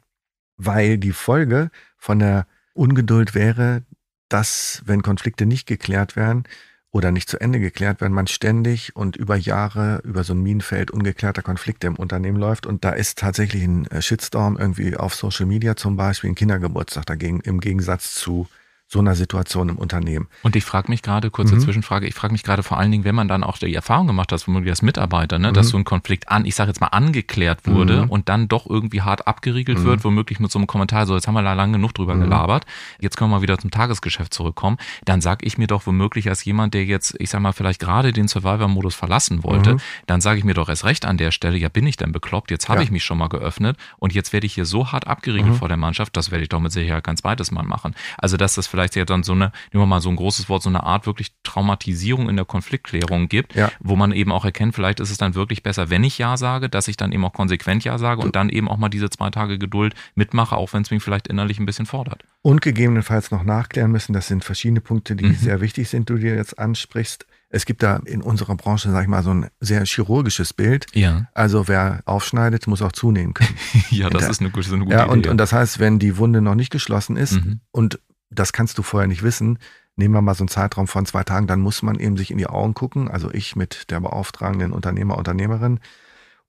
weil 0.57 0.97
die 0.97 1.11
Folge 1.11 1.69
von 1.97 2.17
der 2.17 2.47
Ungeduld 2.73 3.35
wäre, 3.35 3.83
dass, 4.27 4.81
wenn 4.85 5.03
Konflikte 5.03 5.45
nicht 5.45 5.67
geklärt 5.67 6.15
werden 6.15 6.45
oder 6.91 7.11
nicht 7.11 7.29
zu 7.29 7.39
Ende 7.39 7.59
geklärt 7.59 8.01
werden, 8.01 8.13
man 8.13 8.27
ständig 8.27 8.95
und 8.95 9.15
über 9.15 9.35
Jahre 9.35 10.01
über 10.03 10.23
so 10.23 10.33
ein 10.33 10.43
Minenfeld 10.43 10.91
ungeklärter 10.91 11.41
Konflikte 11.41 11.87
im 11.87 11.95
Unternehmen 11.95 12.37
läuft. 12.37 12.65
Und 12.65 12.83
da 12.83 12.91
ist 12.91 13.17
tatsächlich 13.17 13.63
ein 13.63 13.87
Shitstorm 14.01 14.57
irgendwie 14.57 14.97
auf 14.97 15.15
Social 15.15 15.45
Media 15.45 15.75
zum 15.75 15.95
Beispiel, 15.95 16.31
ein 16.31 16.35
Kindergeburtstag 16.35 17.05
dagegen, 17.05 17.39
im 17.41 17.59
Gegensatz 17.61 18.15
zu 18.15 18.47
so 18.91 18.99
einer 18.99 19.15
Situation 19.15 19.69
im 19.69 19.77
Unternehmen. 19.77 20.27
Und 20.43 20.57
ich 20.57 20.65
frage 20.65 20.91
mich 20.91 21.01
gerade, 21.01 21.31
kurze 21.31 21.55
mhm. 21.55 21.61
Zwischenfrage, 21.61 22.07
ich 22.07 22.13
frage 22.13 22.33
mich 22.33 22.43
gerade 22.43 22.61
vor 22.61 22.77
allen 22.77 22.91
Dingen, 22.91 23.05
wenn 23.05 23.15
man 23.15 23.29
dann 23.29 23.41
auch 23.41 23.57
die 23.57 23.73
Erfahrung 23.73 24.05
gemacht 24.05 24.33
hat, 24.33 24.45
womöglich 24.45 24.69
als 24.69 24.81
Mitarbeiter, 24.81 25.39
ne, 25.39 25.49
mhm. 25.49 25.53
dass 25.53 25.69
so 25.69 25.77
ein 25.77 25.85
Konflikt 25.85 26.27
an, 26.27 26.43
ich 26.43 26.55
sage 26.55 26.71
jetzt 26.71 26.81
mal, 26.81 26.87
angeklärt 26.87 27.65
wurde 27.65 28.03
mhm. 28.03 28.09
und 28.09 28.27
dann 28.27 28.49
doch 28.49 28.69
irgendwie 28.69 29.01
hart 29.01 29.27
abgeriegelt 29.27 29.79
mhm. 29.79 29.83
wird, 29.85 30.03
womöglich 30.03 30.41
mit 30.41 30.51
so 30.51 30.59
einem 30.59 30.67
Kommentar, 30.67 31.05
so 31.05 31.15
jetzt 31.15 31.25
haben 31.25 31.35
wir 31.35 31.41
da 31.41 31.53
lang 31.53 31.71
genug 31.71 31.93
drüber 31.93 32.15
mhm. 32.15 32.23
gelabert, 32.23 32.65
jetzt 32.99 33.15
können 33.15 33.29
wir 33.29 33.37
mal 33.37 33.41
wieder 33.41 33.57
zum 33.57 33.71
Tagesgeschäft 33.71 34.33
zurückkommen, 34.33 34.75
dann 35.05 35.21
sage 35.21 35.45
ich 35.45 35.57
mir 35.57 35.67
doch 35.67 35.87
womöglich 35.87 36.27
als 36.27 36.43
jemand, 36.43 36.73
der 36.73 36.83
jetzt, 36.83 37.15
ich 37.19 37.29
sag 37.29 37.39
mal, 37.39 37.53
vielleicht 37.53 37.79
gerade 37.79 38.11
den 38.11 38.27
Survivor-Modus 38.27 38.93
verlassen 38.93 39.45
wollte, 39.45 39.75
mhm. 39.75 39.79
dann 40.05 40.19
sage 40.19 40.39
ich 40.39 40.43
mir 40.43 40.53
doch 40.53 40.67
erst 40.67 40.83
recht 40.83 41.05
an 41.05 41.15
der 41.15 41.31
Stelle, 41.31 41.57
ja 41.57 41.69
bin 41.69 41.87
ich 41.87 41.95
denn 41.95 42.11
bekloppt, 42.11 42.51
jetzt 42.51 42.67
habe 42.67 42.79
ja. 42.79 42.83
ich 42.83 42.91
mich 42.91 43.05
schon 43.05 43.19
mal 43.19 43.29
geöffnet 43.29 43.77
und 43.99 44.13
jetzt 44.13 44.33
werde 44.33 44.47
ich 44.47 44.53
hier 44.53 44.65
so 44.65 44.91
hart 44.91 45.07
abgeriegelt 45.07 45.55
vor 45.55 45.69
der 45.69 45.77
Mannschaft, 45.77 46.17
das 46.17 46.29
werde 46.29 46.43
ich 46.43 46.49
doch 46.49 46.59
mit 46.59 46.73
Sicherheit 46.73 47.05
ganz 47.05 47.21
beides 47.21 47.51
Mal 47.51 47.63
machen. 47.63 47.95
Also 48.17 48.35
dass 48.35 48.55
das 48.55 48.67
vielleicht 48.67 48.80
ja 48.95 49.05
dann 49.05 49.23
so 49.23 49.33
eine 49.33 49.51
nehmen 49.71 49.83
wir 49.83 49.85
mal 49.85 50.01
so 50.01 50.09
ein 50.09 50.15
großes 50.15 50.49
Wort, 50.49 50.63
so 50.63 50.69
eine 50.69 50.83
Art 50.83 51.05
wirklich 51.05 51.31
Traumatisierung 51.43 52.29
in 52.29 52.35
der 52.35 52.45
Konfliktklärung 52.45 53.27
gibt, 53.29 53.55
ja. 53.55 53.71
wo 53.79 53.95
man 53.95 54.11
eben 54.11 54.31
auch 54.31 54.45
erkennt, 54.45 54.75
vielleicht 54.75 54.99
ist 54.99 55.11
es 55.11 55.17
dann 55.17 55.35
wirklich 55.35 55.63
besser, 55.63 55.89
wenn 55.89 56.03
ich 56.03 56.17
Ja 56.17 56.37
sage, 56.37 56.69
dass 56.69 56.87
ich 56.87 56.97
dann 56.97 57.11
eben 57.11 57.25
auch 57.25 57.33
konsequent 57.33 57.83
Ja 57.83 57.97
sage 57.97 58.21
und 58.21 58.35
dann 58.35 58.49
eben 58.49 58.67
auch 58.67 58.77
mal 58.77 58.89
diese 58.89 59.09
zwei 59.09 59.29
Tage 59.29 59.57
Geduld 59.57 59.93
mitmache, 60.15 60.55
auch 60.55 60.73
wenn 60.73 60.81
es 60.81 60.91
mich 60.91 61.03
vielleicht 61.03 61.27
innerlich 61.27 61.59
ein 61.59 61.65
bisschen 61.65 61.85
fordert. 61.85 62.23
Und 62.41 62.61
gegebenenfalls 62.61 63.31
noch 63.31 63.43
nachklären 63.43 63.91
müssen, 63.91 64.13
das 64.13 64.27
sind 64.27 64.43
verschiedene 64.43 64.81
Punkte, 64.81 65.15
die 65.15 65.25
mhm. 65.25 65.35
sehr 65.35 65.61
wichtig 65.61 65.89
sind, 65.89 66.09
du 66.09 66.17
dir 66.17 66.35
jetzt 66.35 66.57
ansprichst. 66.57 67.25
Es 67.51 67.65
gibt 67.65 67.83
da 67.83 67.97
in 68.05 68.21
unserer 68.21 68.55
Branche, 68.55 68.89
sag 68.91 69.03
ich 69.03 69.09
mal, 69.09 69.23
so 69.23 69.31
ein 69.31 69.47
sehr 69.59 69.85
chirurgisches 69.85 70.53
Bild. 70.53 70.87
Ja. 70.93 71.27
Also 71.33 71.67
wer 71.67 72.01
aufschneidet, 72.05 72.65
muss 72.65 72.81
auch 72.81 72.93
zunehmen 72.93 73.33
können. 73.33 73.55
ja, 73.89 74.09
das 74.09 74.29
ist 74.29 74.39
eine, 74.39 74.51
gute, 74.51 74.73
eine 74.73 74.85
gute 74.85 74.95
ja, 74.95 75.03
Idee. 75.03 75.11
Und, 75.11 75.27
und 75.27 75.37
das 75.37 75.51
heißt, 75.51 75.79
wenn 75.79 75.99
die 75.99 76.17
Wunde 76.17 76.41
noch 76.41 76.55
nicht 76.55 76.71
geschlossen 76.71 77.17
ist 77.17 77.33
Mhm. 77.33 77.59
und 77.71 77.99
das 78.31 78.53
kannst 78.53 78.77
du 78.77 78.83
vorher 78.83 79.07
nicht 79.07 79.23
wissen, 79.23 79.59
nehmen 79.95 80.13
wir 80.13 80.21
mal 80.21 80.33
so 80.33 80.43
einen 80.43 80.49
Zeitraum 80.49 80.87
von 80.87 81.05
zwei 81.05 81.23
Tagen, 81.23 81.47
dann 81.47 81.59
muss 81.61 81.81
man 81.83 81.99
eben 81.99 82.17
sich 82.17 82.31
in 82.31 82.37
die 82.37 82.47
Augen 82.47 82.73
gucken, 82.73 83.09
also 83.09 83.31
ich 83.31 83.55
mit 83.55 83.91
der 83.91 83.99
beauftragenden 83.99 84.71
Unternehmer, 84.71 85.17
Unternehmerin 85.17 85.79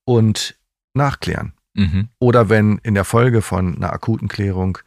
und 0.05 0.57
nachklären. 0.95 1.53
Mhm. 1.75 2.09
Oder 2.19 2.49
wenn 2.49 2.79
in 2.79 2.95
der 2.95 3.05
Folge 3.05 3.43
von 3.43 3.77
einer 3.77 3.93
akuten 3.93 4.29
Klärung 4.29 4.79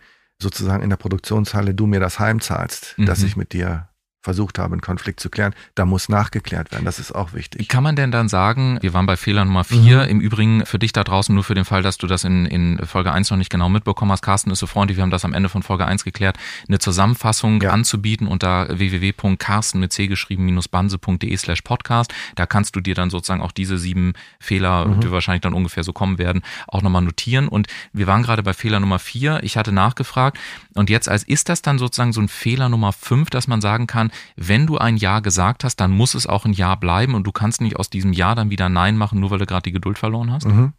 sozusagen 0.41 0.83
in 0.83 0.89
der 0.89 0.97
Produktionshalle 0.97 1.73
du 1.73 1.87
mir 1.87 1.99
das 1.99 2.19
heimzahlst, 2.19 2.95
Mhm. 2.97 3.05
dass 3.05 3.23
ich 3.23 3.35
mit 3.35 3.53
dir 3.53 3.89
versucht 4.25 4.59
habe, 4.59 4.73
einen 4.73 4.81
Konflikt 4.81 5.19
zu 5.21 5.29
klären, 5.29 5.53
da 5.75 5.85
muss 5.85 6.09
nachgeklärt 6.09 6.71
werden. 6.73 6.83
Das 6.83 6.99
ist 6.99 7.13
auch 7.13 7.31
wichtig. 7.33 7.69
Kann 7.69 7.83
man 7.83 7.95
denn 7.95 8.11
dann 8.11 8.27
sagen, 8.27 8.77
wir 8.81 8.93
waren 8.93 9.05
bei 9.05 9.15
Fehler 9.15 9.45
Nummer 9.45 9.63
vier, 9.63 10.03
Mhm. 10.03 10.09
im 10.09 10.19
Übrigen 10.19 10.65
für 10.65 10.79
dich 10.79 10.91
da 10.91 11.03
draußen, 11.05 11.33
nur 11.33 11.43
für 11.45 11.55
den 11.55 11.63
Fall, 11.63 11.81
dass 11.83 11.97
du 11.97 12.07
das 12.07 12.23
in, 12.25 12.45
in 12.45 12.85
Folge 12.85 13.11
1 13.13 13.29
noch 13.29 13.37
nicht 13.37 13.49
genau 13.51 13.69
mitbekommen 13.69 14.11
hast, 14.11 14.21
Carsten 14.23 14.49
ist 14.51 14.59
so 14.59 14.67
freundlich, 14.67 14.97
wir 14.97 15.03
haben 15.03 15.11
das 15.11 15.23
am 15.23 15.33
Ende 15.33 15.47
von 15.47 15.63
Folge 15.63 15.85
1 15.85 16.03
geklärt, 16.03 16.37
eine 16.67 16.79
Zusammenfassung 16.79 17.61
Ja. 17.61 17.69
anzubieten 17.69 18.27
unter 18.27 18.67
www.carsten 18.77 19.79
mit 19.79 19.93
c 19.93 20.07
geschrieben 20.07 20.59
banse.de 20.71 21.37
slash 21.37 21.61
podcast. 21.61 22.13
Da 22.35 22.45
kannst 22.45 22.75
du 22.75 22.79
dir 22.81 22.95
dann 22.95 23.09
sozusagen 23.09 23.41
auch 23.41 23.51
diese 23.51 23.77
sieben 23.77 24.13
Fehler, 24.39 24.87
Mhm. 24.87 24.99
die 25.01 25.11
wahrscheinlich 25.11 25.41
dann 25.41 25.53
ungefähr 25.53 25.83
so 25.83 25.93
kommen 25.93 26.17
werden, 26.17 26.41
auch 26.67 26.81
nochmal 26.81 27.01
notieren. 27.03 27.47
Und 27.47 27.67
wir 27.93 28.07
waren 28.07 28.23
gerade 28.23 28.41
bei 28.43 28.53
Fehler 28.53 28.79
Nummer 28.79 28.99
vier. 28.99 29.39
Ich 29.43 29.55
hatte 29.57 29.71
nachgefragt 29.71 30.39
und 30.73 30.89
jetzt 30.89 31.07
als 31.07 31.23
ist 31.23 31.49
das 31.49 31.61
dann 31.61 31.77
sozusagen 31.77 32.13
so 32.13 32.21
ein 32.21 32.27
Fehler 32.27 32.69
Nummer 32.69 32.91
fünf, 32.93 33.29
dass 33.29 33.47
man 33.47 33.61
sagen 33.61 33.85
kann, 33.87 34.11
wenn 34.35 34.67
du 34.67 34.77
ein 34.77 34.97
Ja 34.97 35.19
gesagt 35.19 35.63
hast, 35.63 35.77
dann 35.77 35.91
muss 35.91 36.13
es 36.15 36.27
auch 36.27 36.45
ein 36.45 36.53
Ja 36.53 36.75
bleiben 36.75 37.15
und 37.15 37.25
du 37.25 37.31
kannst 37.31 37.61
nicht 37.61 37.75
aus 37.77 37.89
diesem 37.89 38.13
Ja 38.13 38.35
dann 38.35 38.49
wieder 38.49 38.69
Nein 38.69 38.97
machen, 38.97 39.19
nur 39.19 39.31
weil 39.31 39.39
du 39.39 39.45
gerade 39.45 39.63
die 39.63 39.71
Geduld 39.71 39.97
verloren 39.97 40.31
hast? 40.31 40.45
Mhm. 40.45 40.73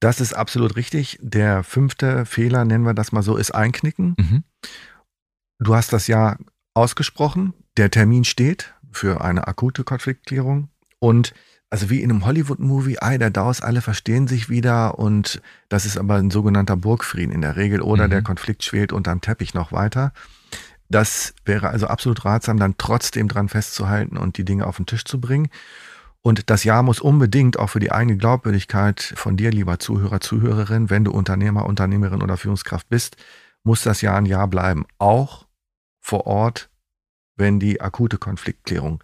Das 0.00 0.20
ist 0.20 0.32
absolut 0.32 0.74
richtig. 0.76 1.18
Der 1.22 1.62
fünfte 1.62 2.26
Fehler, 2.26 2.64
nennen 2.64 2.84
wir 2.84 2.94
das 2.94 3.12
mal 3.12 3.22
so, 3.22 3.36
ist 3.36 3.52
Einknicken. 3.54 4.16
Mhm. 4.18 4.44
Du 5.60 5.74
hast 5.76 5.92
das 5.92 6.06
ja 6.08 6.36
ausgesprochen. 6.74 7.54
Der 7.76 7.90
Termin 7.90 8.24
steht 8.24 8.74
für 8.90 9.22
eine 9.22 9.46
akute 9.46 9.84
Konfliktklärung. 9.84 10.68
Und 10.98 11.34
also 11.70 11.88
wie 11.88 12.02
in 12.02 12.10
einem 12.10 12.26
Hollywood-Movie, 12.26 12.98
ei, 13.00 13.16
der 13.16 13.30
Daus, 13.30 13.60
alle 13.62 13.80
verstehen 13.80 14.28
sich 14.28 14.50
wieder 14.50 14.98
und 14.98 15.40
das 15.70 15.86
ist 15.86 15.96
aber 15.96 16.16
ein 16.16 16.30
sogenannter 16.30 16.76
Burgfrieden 16.76 17.32
in 17.32 17.40
der 17.40 17.56
Regel 17.56 17.80
oder 17.80 18.06
Mhm. 18.06 18.10
der 18.10 18.22
Konflikt 18.22 18.62
schwelt 18.64 18.92
unterm 18.92 19.20
Teppich 19.22 19.54
noch 19.54 19.72
weiter. 19.72 20.12
Das 20.92 21.34
wäre 21.46 21.70
also 21.70 21.86
absolut 21.86 22.24
ratsam, 22.26 22.58
dann 22.58 22.76
trotzdem 22.76 23.26
dran 23.26 23.48
festzuhalten 23.48 24.18
und 24.18 24.36
die 24.36 24.44
Dinge 24.44 24.66
auf 24.66 24.76
den 24.76 24.86
Tisch 24.86 25.04
zu 25.04 25.20
bringen. 25.20 25.48
Und 26.20 26.50
das 26.50 26.64
Ja 26.64 26.82
muss 26.82 27.00
unbedingt 27.00 27.58
auch 27.58 27.68
für 27.68 27.80
die 27.80 27.90
eigene 27.90 28.18
Glaubwürdigkeit 28.18 29.14
von 29.16 29.36
dir, 29.36 29.50
lieber 29.50 29.78
Zuhörer, 29.78 30.20
Zuhörerin, 30.20 30.90
wenn 30.90 31.04
du 31.04 31.10
Unternehmer, 31.10 31.64
Unternehmerin 31.64 32.22
oder 32.22 32.36
Führungskraft 32.36 32.88
bist, 32.90 33.16
muss 33.64 33.82
das 33.82 34.02
Ja 34.02 34.16
ein 34.16 34.26
Ja 34.26 34.44
bleiben. 34.46 34.84
Auch 34.98 35.46
vor 35.98 36.26
Ort, 36.26 36.68
wenn 37.36 37.58
die 37.58 37.80
akute 37.80 38.18
Konfliktklärung 38.18 39.02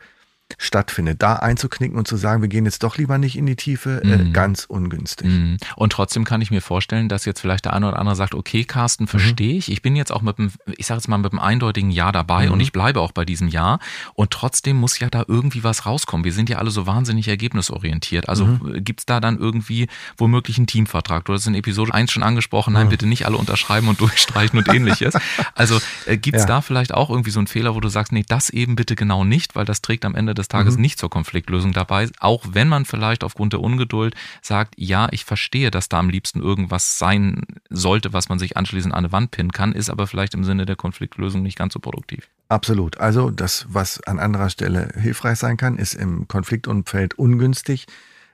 stattfindet. 0.57 1.23
Da 1.23 1.35
einzuknicken 1.37 1.99
und 1.99 2.09
zu 2.09 2.17
sagen, 2.17 2.41
wir 2.43 2.49
gehen 2.49 2.65
jetzt 2.65 2.83
doch 2.83 2.97
lieber 2.97 3.19
nicht 3.19 3.37
in 3.37 3.45
die 3.47 3.57
Tiefe, 3.57 4.03
äh, 4.03 4.17
Mhm. 4.19 4.33
ganz 4.33 4.65
ungünstig. 4.65 5.27
Mhm. 5.29 5.57
Und 5.77 5.93
trotzdem 5.93 6.25
kann 6.25 6.41
ich 6.41 6.51
mir 6.51 6.63
vorstellen, 6.63 7.09
dass 7.09 7.25
jetzt 7.27 7.41
vielleicht 7.41 7.67
der 7.67 7.75
eine 7.75 7.89
oder 7.89 7.99
andere 7.99 8.17
sagt, 8.17 8.35
okay, 8.35 8.65
Carsten, 8.65 9.05
Mhm. 9.05 9.09
verstehe 9.09 9.57
ich. 9.59 9.71
Ich 9.71 9.83
bin 9.83 9.95
jetzt 9.95 10.11
auch 10.11 10.23
mit 10.23 10.39
dem, 10.39 10.51
ich 10.77 10.87
sage 10.87 10.99
jetzt 10.99 11.09
mal, 11.09 11.19
mit 11.19 11.33
dem 11.33 11.39
eindeutigen 11.39 11.91
Ja 11.91 12.13
dabei 12.13 12.47
Mhm. 12.47 12.53
und 12.53 12.61
ich 12.61 12.73
bleibe 12.73 13.01
auch 13.01 13.13
bei 13.13 13.25
diesem 13.25 13.49
Ja. 13.49 13.79
Und 14.15 14.31
trotzdem 14.31 14.77
muss 14.79 14.99
ja 14.99 15.11
da 15.11 15.25
irgendwie 15.29 15.65
was 15.65 15.85
rauskommen. 15.87 16.25
Wir 16.25 16.33
sind 16.33 16.49
ja 16.49 16.59
alle 16.59 16.71
so 16.71 16.87
wahnsinnig 16.87 17.29
ergebnisorientiert. 17.29 18.29
Also 18.29 18.47
Mhm. 18.47 18.85
gibt's 18.85 19.05
da 19.07 19.21
dann 19.21 19.39
irgendwie 19.39 19.89
womöglich 20.17 20.57
einen 20.59 20.67
Teamvertrag? 20.67 21.25
Du 21.27 21.35
hast 21.35 21.47
in 21.47 21.55
Episode 21.55 21.93
1 21.93 22.11
schon 22.11 22.23
angesprochen, 22.23 22.73
nein, 22.73 22.87
Mhm. 22.87 22.91
bitte 22.91 23.07
nicht 23.07 23.27
alle 23.27 23.37
unterschreiben 23.37 23.89
und 23.89 24.01
durchstreichen 24.01 24.59
und 24.59 24.69
ähnliches. 24.69 25.15
Also 25.55 25.79
äh, 26.07 26.17
gibt's 26.17 26.43
Ja. 26.43 26.47
da 26.47 26.61
vielleicht 26.63 26.95
auch 26.95 27.11
irgendwie 27.11 27.31
so 27.31 27.41
einen 27.41 27.47
Fehler, 27.49 27.75
wo 27.75 27.81
du 27.81 27.89
sagst, 27.89 28.13
nee, 28.13 28.25
das 28.27 28.51
eben 28.51 28.77
bitte 28.77 28.97
genau 28.97 29.25
nicht, 29.25 29.55
weil 29.55 29.65
das 29.65 29.83
trägt 29.83 30.05
am 30.05 30.15
Ende 30.15 30.35
des 30.39 30.49
Tages 30.49 30.77
Mhm. 30.77 30.83
nicht 30.83 30.99
zur 30.99 31.11
Konfliktlösung 31.11 31.73
dabei, 31.73 32.09
auch 32.21 32.45
wenn 32.53 32.69
man 32.69 32.85
vielleicht 32.85 33.25
aufgrund 33.25 33.53
der 33.53 33.61
Ungeduld 33.61 34.15
sagt, 34.41 34.75
ja, 34.79 35.09
ich 35.11 35.25
verstehe, 35.25 35.71
dass 35.71 35.89
da 35.89 35.99
am 35.99 36.09
liebsten 36.09 36.41
irgendwas 36.41 36.99
sein 36.99 37.43
sollte, 37.69 38.13
was 38.13 38.29
man 38.29 38.39
sich 38.39 38.57
anschließend 38.57 38.95
an 38.95 38.99
eine 38.99 39.13
Wand 39.13 39.31
pinnen 39.33 39.53
kann, 39.53 39.73
ist 39.73 39.91
aber 39.91 40.07
vielleicht 40.07 40.35
im 40.35 40.45
Sinne 40.45 40.65
der 40.65 40.77
Konfliktlösung 40.77 41.43
nicht 41.43 41.59
ganz 41.59 41.75
so 41.75 41.81
produktiv. 41.81 42.29
Absolut. 42.49 42.99
Also 42.99 43.31
das, 43.31 43.67
was 43.69 44.01
an 44.05 44.19
anderer 44.19 44.49
Stelle 44.49 44.89
hilfreich 44.99 45.39
sein 45.39 45.57
kann, 45.59 45.77
ist 45.77 45.95
im 45.95 46.29
Konfliktumfeld 46.29 47.15
ungünstig. 47.19 47.87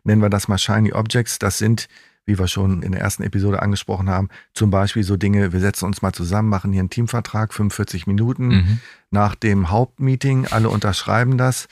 Nennen 0.04 0.22
wir 0.22 0.30
das 0.30 0.46
mal 0.48 0.58
Shiny 0.58 0.92
Objects. 0.92 1.38
Das 1.38 1.58
sind, 1.58 1.88
wie 2.26 2.38
wir 2.38 2.48
schon 2.48 2.82
in 2.82 2.92
der 2.92 3.00
ersten 3.00 3.22
Episode 3.22 3.60
angesprochen 3.62 4.08
haben, 4.08 4.28
zum 4.54 4.70
Beispiel 4.70 5.02
so 5.04 5.16
Dinge, 5.16 5.52
wir 5.52 5.60
setzen 5.60 5.84
uns 5.86 6.02
mal 6.02 6.12
zusammen, 6.12 6.48
machen 6.48 6.72
hier 6.72 6.80
einen 6.80 6.90
Teamvertrag, 6.90 7.52
45 7.52 8.06
Minuten. 8.06 8.46
Mhm. 8.48 8.80
Nach 9.10 9.34
dem 9.34 9.70
Hauptmeeting, 9.70 10.46
alle 10.50 10.68
unterschreiben 10.70 11.38
das. 11.38 11.68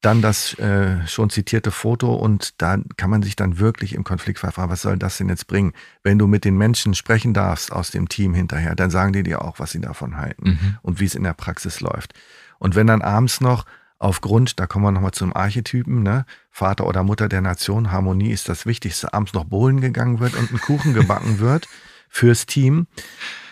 Dann 0.00 0.20
das 0.20 0.52
äh, 0.58 1.06
schon 1.06 1.30
zitierte 1.30 1.70
Foto 1.70 2.14
und 2.14 2.60
da 2.60 2.76
kann 2.98 3.08
man 3.08 3.22
sich 3.22 3.36
dann 3.36 3.58
wirklich 3.58 3.94
im 3.94 4.04
Konfliktfall 4.04 4.52
fragen, 4.52 4.70
was 4.70 4.82
soll 4.82 4.98
das 4.98 5.16
denn 5.16 5.30
jetzt 5.30 5.46
bringen? 5.46 5.72
Wenn 6.02 6.18
du 6.18 6.26
mit 6.26 6.44
den 6.44 6.58
Menschen 6.58 6.92
sprechen 6.92 7.32
darfst 7.32 7.72
aus 7.72 7.90
dem 7.90 8.10
Team 8.10 8.34
hinterher, 8.34 8.74
dann 8.74 8.90
sagen 8.90 9.14
die 9.14 9.22
dir 9.22 9.40
auch, 9.42 9.58
was 9.58 9.70
sie 9.70 9.80
davon 9.80 10.18
halten 10.18 10.50
Mhm. 10.50 10.76
und 10.82 11.00
wie 11.00 11.06
es 11.06 11.14
in 11.14 11.22
der 11.22 11.32
Praxis 11.32 11.80
läuft. 11.80 12.12
Und 12.58 12.74
wenn 12.74 12.86
dann 12.86 13.00
abends 13.00 13.40
noch 13.40 13.64
aufgrund, 13.98 14.60
da 14.60 14.66
kommen 14.66 14.84
wir 14.84 14.92
nochmal 14.92 15.12
zum 15.12 15.34
Archetypen, 15.34 16.02
ne, 16.02 16.26
Vater 16.54 16.86
oder 16.86 17.02
Mutter 17.02 17.28
der 17.28 17.40
Nation, 17.40 17.90
Harmonie 17.90 18.30
ist 18.30 18.48
das 18.48 18.64
Wichtigste, 18.64 19.12
abends 19.12 19.32
noch 19.32 19.42
bowlen 19.44 19.80
gegangen 19.80 20.20
wird 20.20 20.36
und 20.36 20.52
ein 20.52 20.60
Kuchen 20.60 20.94
gebacken 20.94 21.38
wird 21.40 21.66
fürs 22.08 22.46
Team, 22.46 22.86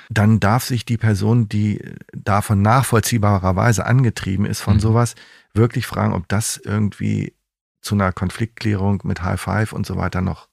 dann 0.09 0.39
darf 0.39 0.63
sich 0.63 0.85
die 0.85 0.99
Person, 0.99 1.49
die 1.49 1.83
davon 2.13 2.63
nachvollziehbarerweise 2.63 3.85
angetrieben 3.87 4.47
ist 4.47 4.61
von 4.61 4.77
Mhm. 4.77 4.81
sowas, 4.81 5.15
wirklich 5.53 5.85
fragen, 5.85 6.13
ob 6.13 6.29
das 6.29 6.59
irgendwie 6.59 7.35
zu 7.81 7.97
einer 7.97 8.13
Konfliktklärung 8.13 9.01
mit 9.03 9.21
High 9.25 9.41
Five 9.41 9.73
und 9.73 9.85
so 9.85 9.97
weiter 9.97 10.21
noch 10.21 10.47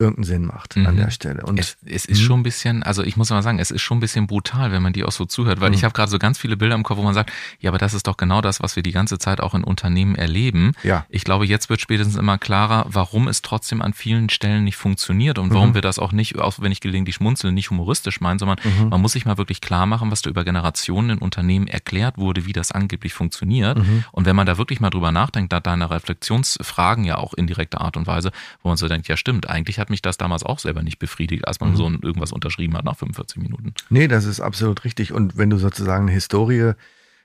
irgendeinen 0.00 0.24
Sinn 0.24 0.46
macht 0.46 0.76
an 0.76 0.94
Mhm. 0.94 0.96
der 0.96 1.10
Stelle. 1.10 1.42
Und 1.44 1.60
Es, 1.60 1.76
es 1.84 2.04
ist 2.06 2.20
Mhm. 2.20 2.24
schon 2.24 2.40
ein 2.40 2.42
bisschen, 2.42 2.82
also 2.82 3.02
ich 3.04 3.16
muss 3.16 3.30
mal 3.30 3.42
sagen, 3.42 3.58
es 3.58 3.70
ist 3.70 3.82
schon 3.82 3.98
ein 3.98 4.00
bisschen 4.00 4.26
brutal, 4.26 4.72
wenn 4.72 4.82
man 4.82 4.92
die 4.92 5.04
auch 5.04 5.12
so 5.12 5.26
zuhört, 5.26 5.60
weil 5.60 5.68
Mhm. 5.70 5.74
ich 5.76 5.84
habe 5.84 5.92
gerade 5.92 6.10
so 6.10 6.18
ganz 6.18 6.38
viele 6.38 6.56
Bilder 6.56 6.74
im 6.74 6.82
Kopf, 6.82 6.96
wo 6.98 7.02
man 7.02 7.14
sagt, 7.14 7.30
ja, 7.60 7.70
aber 7.70 7.78
das 7.78 7.92
ist 7.94 8.06
doch 8.06 8.16
genau 8.16 8.40
das, 8.40 8.62
was 8.62 8.76
wir 8.76 8.82
die 8.82 8.92
ganze 8.92 9.18
Zeit 9.18 9.40
auch 9.40 9.54
in 9.54 9.62
Unternehmen 9.62 10.14
erleben. 10.16 10.72
ja, 10.82 11.04
Ich 11.10 11.24
glaube, 11.24 11.44
jetzt 11.46 11.68
wird 11.70 11.80
spätestens 11.80 12.16
immer 12.16 12.38
klarer, 12.38 12.86
warum 12.88 13.28
es 13.28 13.42
trotzdem 13.42 13.82
an 13.82 13.92
vielen 13.92 14.30
Stellen 14.30 14.64
nicht 14.64 14.76
funktioniert 14.76 15.38
und 15.38 15.52
warum 15.52 15.70
Mhm. 15.70 15.74
wir 15.74 15.82
das 15.82 15.98
auch 15.98 16.12
nicht, 16.12 16.38
auch 16.38 16.58
wenn 16.60 16.72
ich 16.72 16.80
gelegentlich 16.80 17.16
schmunzeln, 17.16 17.54
nicht 17.54 17.70
humoristisch 17.70 18.20
meinen, 18.22 18.38
sondern 18.38 18.58
Mhm. 18.64 18.88
man 18.88 19.00
muss 19.02 19.12
sich 19.12 19.26
mal 19.26 19.36
wirklich 19.38 19.60
klar 19.60 19.84
machen, 19.86 20.10
was 20.10 20.22
da 20.22 20.30
über 20.30 20.44
Generationen 20.44 21.10
in 21.10 21.18
Unternehmen 21.18 21.66
erklärt 21.68 22.16
wurde, 22.16 22.46
wie 22.46 22.52
das 22.52 22.72
angeblich 22.72 23.12
funktioniert. 23.12 23.78
Mhm. 23.78 24.04
Und 24.12 24.24
wenn 24.24 24.34
man 24.36 24.46
da 24.46 24.56
wirklich 24.56 24.80
mal 24.80 24.88
drüber 24.90 25.12
nachdenkt, 25.12 25.52
da 25.52 25.60
deine 25.60 25.90
Reflexionsfragen 25.90 27.04
ja 27.04 27.18
auch 27.18 27.34
in 27.34 27.46
direkter 27.46 27.80
Art 27.80 27.96
und 27.96 28.06
Weise, 28.06 28.30
wo 28.62 28.68
man 28.68 28.76
so 28.78 28.88
denkt, 28.88 29.08
ja 29.08 29.16
stimmt, 29.16 29.48
eigentlich 29.48 29.78
hat 29.78 29.89
mich 29.90 30.02
das 30.02 30.16
damals 30.16 30.42
auch 30.42 30.58
selber 30.58 30.82
nicht 30.82 30.98
befriedigt, 30.98 31.46
als 31.46 31.60
man 31.60 31.70
Mhm. 31.72 31.76
so 31.76 31.84
irgendwas 31.90 32.32
unterschrieben 32.32 32.76
hat 32.76 32.84
nach 32.84 32.96
45 32.96 33.38
Minuten. 33.42 33.74
Nee, 33.90 34.08
das 34.08 34.24
ist 34.24 34.40
absolut 34.40 34.84
richtig. 34.84 35.12
Und 35.12 35.36
wenn 35.36 35.50
du 35.50 35.58
sozusagen 35.58 36.04
eine 36.04 36.12
Historie 36.12 36.72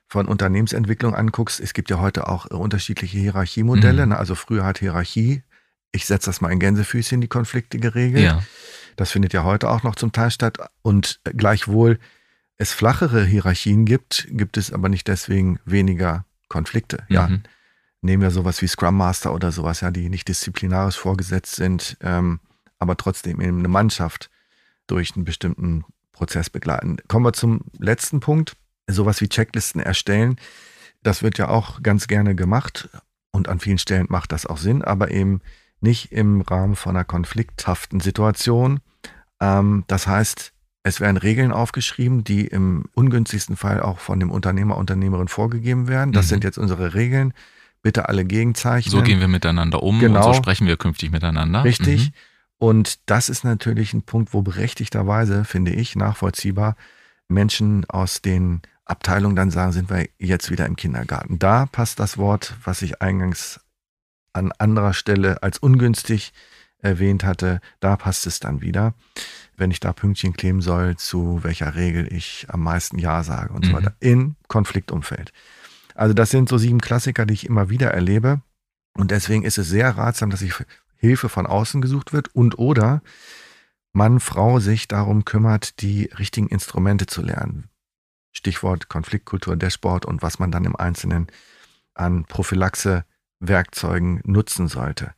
von 0.07 0.27
Unternehmensentwicklung 0.27 1.15
anguckst, 1.15 1.59
es 1.59 1.73
gibt 1.73 1.89
ja 1.89 1.99
heute 1.99 2.27
auch 2.27 2.49
äh, 2.51 2.53
unterschiedliche 2.55 3.17
Hierarchiemodelle. 3.17 4.05
Mhm. 4.05 4.09
Ne? 4.13 4.17
Also 4.17 4.35
früher 4.35 4.63
hat 4.65 4.79
Hierarchie, 4.79 5.43
ich 5.91 6.05
setze 6.05 6.29
das 6.29 6.41
mal 6.41 6.51
in 6.51 6.59
Gänsefüßchen, 6.59 7.21
die 7.21 7.27
Konflikte 7.27 7.79
geregelt. 7.79 8.23
Ja. 8.23 8.43
Das 8.97 9.11
findet 9.11 9.33
ja 9.33 9.43
heute 9.43 9.69
auch 9.69 9.83
noch 9.83 9.95
zum 9.95 10.11
Teil 10.11 10.31
statt. 10.31 10.57
Und 10.81 11.19
äh, 11.23 11.31
gleichwohl 11.33 11.99
es 12.57 12.71
flachere 12.71 13.25
Hierarchien 13.25 13.85
gibt, 13.85 14.27
gibt 14.31 14.57
es 14.57 14.71
aber 14.71 14.89
nicht 14.89 15.07
deswegen 15.07 15.59
weniger 15.65 16.25
Konflikte. 16.47 17.03
Ja, 17.09 17.27
Mhm. 17.27 17.41
nehmen 18.01 18.21
wir 18.21 18.31
sowas 18.31 18.61
wie 18.61 18.67
Scrum 18.67 18.95
Master 18.95 19.33
oder 19.33 19.51
sowas, 19.51 19.81
ja, 19.81 19.89
die 19.91 20.07
nicht 20.09 20.27
disziplinarisch 20.27 20.97
vorgesetzt 20.97 21.55
sind, 21.55 21.97
ähm, 22.01 22.39
aber 22.79 22.97
trotzdem 22.97 23.41
eben 23.41 23.59
eine 23.59 23.67
Mannschaft 23.67 24.29
durch 24.87 25.15
einen 25.15 25.25
bestimmten 25.25 25.83
Prozess 26.11 26.49
begleiten. 26.49 26.97
Kommen 27.07 27.25
wir 27.25 27.33
zum 27.33 27.61
letzten 27.79 28.19
Punkt. 28.19 28.55
Sowas 28.87 29.19
wie 29.21 29.27
Checklisten 29.29 29.81
erstellen. 29.81 30.37
Das 31.01 31.23
wird 31.23 31.37
ja 31.37 31.49
auch 31.49 31.81
ganz 31.83 32.07
gerne 32.07 32.35
gemacht 32.35 32.89
und 33.31 33.49
an 33.49 33.59
vielen 33.59 33.77
Stellen 33.79 34.05
macht 34.09 34.31
das 34.31 34.45
auch 34.45 34.57
Sinn, 34.57 34.81
aber 34.83 35.11
eben 35.11 35.41
nicht 35.81 36.11
im 36.11 36.41
Rahmen 36.41 36.75
von 36.75 36.95
einer 36.95 37.03
konflikthaften 37.03 37.99
Situation. 37.99 38.79
Ähm, 39.41 39.83
das 39.87 40.07
heißt, 40.07 40.53
es 40.83 40.99
werden 41.01 41.17
Regeln 41.17 41.51
aufgeschrieben, 41.51 42.23
die 42.23 42.45
im 42.45 42.85
ungünstigsten 42.93 43.57
Fall 43.57 43.81
auch 43.81 43.99
von 43.99 44.19
dem 44.19 44.29
Unternehmer, 44.31 44.77
Unternehmerin 44.77 45.27
vorgegeben 45.27 45.87
werden. 45.87 46.11
Das 46.13 46.25
Mhm. 46.27 46.29
sind 46.29 46.43
jetzt 46.43 46.57
unsere 46.57 46.93
Regeln. 46.93 47.33
Bitte 47.81 48.07
alle 48.07 48.23
gegenzeichnen. 48.25 48.91
So 48.91 49.01
gehen 49.03 49.19
wir 49.19 49.27
miteinander 49.27 49.83
um 49.83 49.95
und 49.95 50.01
Genau. 50.01 50.21
so 50.23 50.33
sprechen 50.33 50.65
wir 50.67 50.77
künftig 50.77 51.11
miteinander. 51.11 51.63
Richtig. 51.63 52.07
Mhm. 52.09 52.13
Und 52.57 53.09
das 53.09 53.29
ist 53.29 53.43
natürlich 53.43 53.93
ein 53.93 54.03
Punkt, 54.03 54.33
wo 54.33 54.41
berechtigterweise, 54.41 55.43
finde 55.43 55.71
ich, 55.71 55.95
nachvollziehbar 55.95 56.75
Menschen 57.27 57.85
aus 57.85 58.21
den 58.21 58.61
Abteilung 58.85 59.35
dann 59.35 59.51
sagen, 59.51 59.71
sind 59.71 59.89
wir 59.89 60.07
jetzt 60.19 60.51
wieder 60.51 60.65
im 60.65 60.75
Kindergarten. 60.75 61.39
Da 61.39 61.65
passt 61.65 61.99
das 61.99 62.17
Wort, 62.17 62.55
was 62.63 62.81
ich 62.81 63.01
eingangs 63.01 63.59
an 64.33 64.51
anderer 64.51 64.93
Stelle 64.93 65.41
als 65.43 65.57
ungünstig 65.57 66.33
erwähnt 66.79 67.23
hatte, 67.23 67.61
da 67.79 67.95
passt 67.97 68.27
es 68.27 68.39
dann 68.39 68.61
wieder, 68.61 68.93
wenn 69.57 69.71
ich 69.71 69.79
da 69.79 69.91
Pünktchen 69.91 70.33
kleben 70.33 70.61
soll, 70.61 70.97
zu 70.97 71.43
welcher 71.43 71.75
Regel 71.75 72.11
ich 72.13 72.45
am 72.49 72.61
meisten 72.61 72.99
Ja 72.99 73.23
sage 73.23 73.53
und 73.53 73.65
mhm. 73.65 73.69
so 73.69 73.73
weiter. 73.77 73.95
In 73.99 74.35
Konfliktumfeld. 74.47 75.33
Also 75.95 76.13
das 76.13 76.29
sind 76.29 76.49
so 76.49 76.57
sieben 76.57 76.81
Klassiker, 76.81 77.25
die 77.25 77.33
ich 77.33 77.45
immer 77.45 77.69
wieder 77.69 77.91
erlebe. 77.91 78.41
Und 78.97 79.11
deswegen 79.11 79.43
ist 79.43 79.57
es 79.57 79.67
sehr 79.67 79.97
ratsam, 79.97 80.29
dass 80.29 80.41
sich 80.41 80.53
Hilfe 80.97 81.29
von 81.29 81.45
außen 81.45 81.81
gesucht 81.81 82.13
wird 82.13 82.33
und 82.33 82.57
oder 82.57 83.01
Mann, 83.93 84.19
Frau 84.19 84.59
sich 84.59 84.87
darum 84.87 85.23
kümmert, 85.23 85.81
die 85.81 86.05
richtigen 86.19 86.47
Instrumente 86.47 87.05
zu 87.05 87.21
lernen. 87.21 87.69
Stichwort 88.33 88.89
Konfliktkultur, 88.89 89.55
Dashboard 89.55 90.05
und 90.05 90.21
was 90.21 90.37
man 90.37 90.51
dann 90.51 90.65
im 90.65 90.75
Einzelnen 90.75 91.27
an 91.93 92.25
Prophylaxe-Werkzeugen 92.25 94.21
nutzen 94.25 94.67
sollte. 94.67 95.13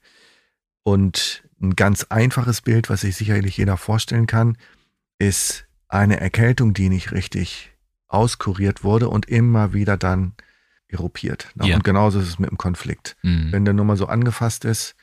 Und 0.83 1.43
ein 1.59 1.75
ganz 1.75 2.03
einfaches 2.09 2.61
Bild, 2.61 2.89
was 2.89 3.01
sich 3.01 3.15
sicherlich 3.15 3.57
jeder 3.57 3.77
vorstellen 3.77 4.27
kann, 4.27 4.57
ist 5.17 5.65
eine 5.87 6.19
Erkältung, 6.19 6.73
die 6.75 6.89
nicht 6.89 7.11
richtig 7.11 7.71
auskuriert 8.07 8.83
wurde 8.83 9.09
und 9.09 9.27
immer 9.27 9.73
wieder 9.73 9.97
dann 9.97 10.33
eruppiert. 10.87 11.49
Ja. 11.61 11.75
Und 11.75 11.83
genauso 11.83 12.19
ist 12.19 12.27
es 12.27 12.39
mit 12.39 12.49
dem 12.49 12.57
Konflikt. 12.57 13.17
Mhm. 13.23 13.51
Wenn 13.51 13.65
der 13.65 13.73
nur 13.73 13.85
mal 13.85 13.97
so 13.97 14.05
angefasst 14.05 14.65
ist, 14.65 14.95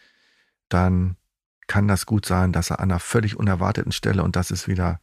dann 0.68 1.16
kann 1.66 1.88
das 1.88 2.06
gut 2.06 2.26
sein, 2.26 2.52
dass 2.52 2.70
er 2.70 2.80
an 2.80 2.90
einer 2.90 3.00
völlig 3.00 3.36
unerwarteten 3.36 3.92
Stelle, 3.92 4.22
und 4.22 4.36
das 4.36 4.50
ist 4.50 4.68
wieder 4.68 5.00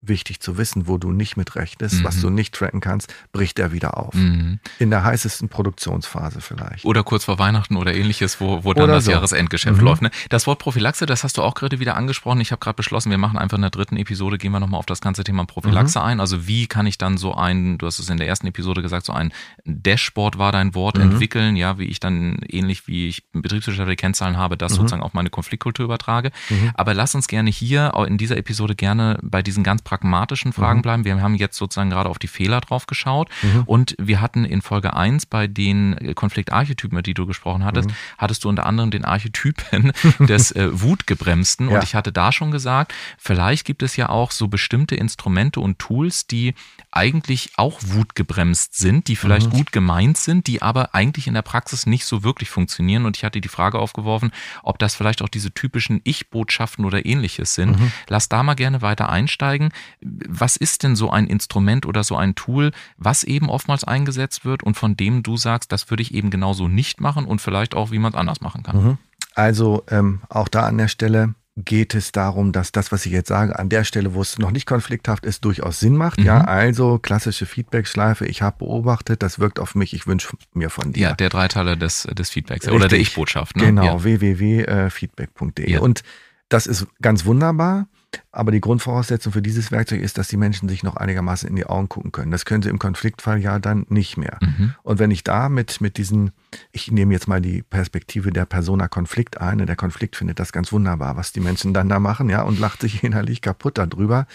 wichtig 0.00 0.40
zu 0.40 0.56
wissen, 0.58 0.86
wo 0.86 0.96
du 0.96 1.10
nicht 1.10 1.36
mit 1.36 1.56
rechnest, 1.56 1.96
mhm. 1.96 2.04
was 2.04 2.20
du 2.20 2.30
nicht 2.30 2.54
tracken 2.54 2.80
kannst, 2.80 3.12
bricht 3.32 3.58
er 3.58 3.72
wieder 3.72 3.96
auf. 3.96 4.14
Mhm. 4.14 4.60
In 4.78 4.90
der 4.90 5.02
heißesten 5.02 5.48
Produktionsphase 5.48 6.40
vielleicht. 6.40 6.84
Oder 6.84 7.02
kurz 7.02 7.24
vor 7.24 7.38
Weihnachten 7.38 7.76
oder 7.76 7.94
ähnliches, 7.94 8.40
wo, 8.40 8.62
wo 8.64 8.74
dann 8.74 8.84
oder 8.84 8.94
das 8.94 9.06
so. 9.06 9.10
Jahresendgeschäft 9.10 9.78
mhm. 9.78 9.84
läuft. 9.84 10.02
Ne? 10.02 10.10
Das 10.28 10.46
Wort 10.46 10.60
Prophylaxe, 10.60 11.06
das 11.06 11.24
hast 11.24 11.36
du 11.36 11.42
auch 11.42 11.54
gerade 11.54 11.80
wieder 11.80 11.96
angesprochen. 11.96 12.40
Ich 12.40 12.52
habe 12.52 12.60
gerade 12.60 12.76
beschlossen, 12.76 13.10
wir 13.10 13.18
machen 13.18 13.38
einfach 13.38 13.56
in 13.58 13.62
der 13.62 13.70
dritten 13.70 13.96
Episode, 13.96 14.38
gehen 14.38 14.52
wir 14.52 14.60
nochmal 14.60 14.78
auf 14.78 14.86
das 14.86 15.00
ganze 15.00 15.24
Thema 15.24 15.44
Prophylaxe 15.46 15.98
mhm. 15.98 16.04
ein. 16.04 16.20
Also 16.20 16.46
wie 16.46 16.68
kann 16.68 16.86
ich 16.86 16.98
dann 16.98 17.18
so 17.18 17.34
ein, 17.34 17.78
du 17.78 17.86
hast 17.86 17.98
es 17.98 18.08
in 18.08 18.18
der 18.18 18.28
ersten 18.28 18.46
Episode 18.46 18.82
gesagt, 18.82 19.04
so 19.04 19.12
ein 19.12 19.32
Dashboard 19.64 20.38
war 20.38 20.52
dein 20.52 20.74
Wort, 20.74 20.96
mhm. 20.96 21.02
entwickeln, 21.02 21.56
ja, 21.56 21.78
wie 21.78 21.86
ich 21.86 21.98
dann 21.98 22.38
ähnlich 22.48 22.86
wie 22.86 23.08
ich 23.08 23.24
betriebswirtschaftliche 23.32 23.96
Kennzahlen 23.96 24.36
habe, 24.36 24.56
das 24.56 24.72
mhm. 24.72 24.76
sozusagen 24.76 25.02
auf 25.02 25.14
meine 25.14 25.30
Konfliktkultur 25.30 25.84
übertrage. 25.84 26.30
Aber 26.74 26.94
lass 26.94 27.14
uns 27.14 27.26
gerne 27.26 27.50
hier 27.50 27.92
in 28.06 28.16
dieser 28.16 28.36
Episode 28.36 28.76
gerne 28.76 29.18
bei 29.22 29.42
diesen 29.42 29.64
ganz 29.64 29.82
pragmatischen 29.88 30.52
Fragen 30.52 30.80
mhm. 30.80 30.82
bleiben. 30.82 31.04
Wir 31.06 31.22
haben 31.22 31.34
jetzt 31.34 31.56
sozusagen 31.56 31.88
gerade 31.88 32.10
auf 32.10 32.18
die 32.18 32.28
Fehler 32.28 32.60
drauf 32.60 32.86
geschaut 32.86 33.30
mhm. 33.40 33.62
und 33.64 33.94
wir 33.98 34.20
hatten 34.20 34.44
in 34.44 34.60
Folge 34.60 34.94
1 34.94 35.24
bei 35.24 35.46
den 35.46 36.14
Konfliktarchetypen, 36.14 36.98
über 36.98 37.02
die 37.02 37.14
du 37.14 37.24
gesprochen 37.24 37.64
hattest, 37.64 37.88
mhm. 37.88 37.94
hattest 38.18 38.44
du 38.44 38.50
unter 38.50 38.66
anderem 38.66 38.90
den 38.90 39.06
Archetypen 39.06 39.92
des 40.18 40.52
äh, 40.52 40.68
Wutgebremsten 40.70 41.70
ja. 41.70 41.76
und 41.76 41.84
ich 41.84 41.94
hatte 41.94 42.12
da 42.12 42.32
schon 42.32 42.50
gesagt, 42.50 42.92
vielleicht 43.16 43.64
gibt 43.64 43.82
es 43.82 43.96
ja 43.96 44.10
auch 44.10 44.30
so 44.30 44.48
bestimmte 44.48 44.94
Instrumente 44.94 45.60
und 45.60 45.78
Tools, 45.78 46.26
die 46.26 46.54
eigentlich 46.90 47.52
auch 47.56 47.80
wutgebremst 47.82 48.74
sind, 48.74 49.08
die 49.08 49.16
vielleicht 49.16 49.46
mhm. 49.46 49.56
gut 49.56 49.72
gemeint 49.72 50.18
sind, 50.18 50.46
die 50.48 50.60
aber 50.60 50.94
eigentlich 50.94 51.26
in 51.26 51.34
der 51.34 51.42
Praxis 51.42 51.86
nicht 51.86 52.04
so 52.04 52.22
wirklich 52.22 52.50
funktionieren 52.50 53.06
und 53.06 53.16
ich 53.16 53.24
hatte 53.24 53.40
die 53.40 53.48
Frage 53.48 53.78
aufgeworfen, 53.78 54.32
ob 54.62 54.78
das 54.78 54.94
vielleicht 54.94 55.22
auch 55.22 55.28
diese 55.30 55.50
typischen 55.50 56.02
Ich-Botschaften 56.04 56.84
oder 56.84 57.06
ähnliches 57.06 57.54
sind. 57.54 57.80
Mhm. 57.80 57.92
Lass 58.08 58.28
da 58.28 58.42
mal 58.42 58.54
gerne 58.54 58.82
weiter 58.82 59.08
einsteigen 59.08 59.70
was 60.00 60.56
ist 60.56 60.82
denn 60.82 60.96
so 60.96 61.10
ein 61.10 61.26
Instrument 61.26 61.86
oder 61.86 62.04
so 62.04 62.16
ein 62.16 62.34
Tool, 62.34 62.72
was 62.96 63.24
eben 63.24 63.50
oftmals 63.50 63.84
eingesetzt 63.84 64.44
wird 64.44 64.62
und 64.62 64.76
von 64.76 64.96
dem 64.96 65.22
du 65.22 65.36
sagst, 65.36 65.72
das 65.72 65.90
würde 65.90 66.02
ich 66.02 66.14
eben 66.14 66.30
genauso 66.30 66.68
nicht 66.68 67.00
machen 67.00 67.24
und 67.24 67.40
vielleicht 67.40 67.74
auch, 67.74 67.90
wie 67.90 67.98
man 67.98 68.12
es 68.12 68.18
anders 68.18 68.40
machen 68.40 68.62
kann? 68.62 68.82
Mhm. 68.82 68.98
Also 69.34 69.84
ähm, 69.88 70.22
auch 70.28 70.48
da 70.48 70.66
an 70.66 70.78
der 70.78 70.88
Stelle 70.88 71.34
geht 71.64 71.94
es 71.94 72.12
darum, 72.12 72.52
dass 72.52 72.72
das, 72.72 72.92
was 72.92 73.04
ich 73.06 73.12
jetzt 73.12 73.28
sage, 73.28 73.58
an 73.58 73.68
der 73.68 73.84
Stelle, 73.84 74.14
wo 74.14 74.22
es 74.22 74.38
noch 74.38 74.50
nicht 74.50 74.66
konflikthaft 74.66 75.24
ist, 75.26 75.44
durchaus 75.44 75.80
Sinn 75.80 75.96
macht. 75.96 76.20
Mhm. 76.20 76.26
Ja, 76.26 76.40
also 76.42 76.98
klassische 76.98 77.46
Feedback-Schleife. 77.46 78.26
Ich 78.26 78.42
habe 78.42 78.58
beobachtet, 78.58 79.22
das 79.22 79.38
wirkt 79.38 79.58
auf 79.58 79.74
mich. 79.74 79.92
Ich 79.94 80.06
wünsche 80.06 80.28
mir 80.54 80.70
von 80.70 80.92
dir. 80.92 81.08
Ja, 81.08 81.14
der 81.14 81.28
Dreiteiler 81.28 81.76
des, 81.76 82.02
des 82.12 82.30
Feedbacks 82.30 82.66
Richtig. 82.66 82.74
oder 82.74 82.88
der 82.88 82.98
Ich-Botschaft. 83.00 83.56
Ne? 83.56 83.66
Genau, 83.66 83.84
ja. 83.84 84.04
www.feedback.de. 84.04 85.70
Ja. 85.70 85.80
Und 85.80 86.02
das 86.48 86.66
ist 86.66 86.86
ganz 87.02 87.24
wunderbar. 87.24 87.88
Aber 88.30 88.52
die 88.52 88.60
Grundvoraussetzung 88.60 89.32
für 89.32 89.42
dieses 89.42 89.70
Werkzeug 89.70 90.00
ist, 90.00 90.16
dass 90.16 90.28
die 90.28 90.36
Menschen 90.36 90.68
sich 90.68 90.82
noch 90.82 90.96
einigermaßen 90.96 91.48
in 91.48 91.56
die 91.56 91.66
Augen 91.66 91.88
gucken 91.88 92.12
können. 92.12 92.30
Das 92.30 92.44
können 92.44 92.62
sie 92.62 92.70
im 92.70 92.78
Konfliktfall 92.78 93.38
ja 93.38 93.58
dann 93.58 93.84
nicht 93.88 94.16
mehr. 94.16 94.38
Mhm. 94.40 94.74
Und 94.82 94.98
wenn 94.98 95.10
ich 95.10 95.24
da 95.24 95.48
mit, 95.48 95.80
mit 95.80 95.98
diesen, 95.98 96.30
ich 96.72 96.90
nehme 96.90 97.12
jetzt 97.12 97.28
mal 97.28 97.40
die 97.40 97.62
Perspektive 97.62 98.30
der 98.30 98.46
Persona 98.46 98.88
Konflikt 98.88 99.40
ein, 99.40 99.64
der 99.66 99.76
Konflikt 99.76 100.16
findet 100.16 100.40
das 100.40 100.52
ganz 100.52 100.72
wunderbar, 100.72 101.16
was 101.16 101.32
die 101.32 101.40
Menschen 101.40 101.74
dann 101.74 101.88
da 101.88 101.98
machen, 101.98 102.30
ja, 102.30 102.42
und 102.42 102.58
lacht 102.58 102.80
sich 102.80 103.02
innerlich 103.04 103.42
kaputt 103.42 103.76
darüber, 103.76 104.26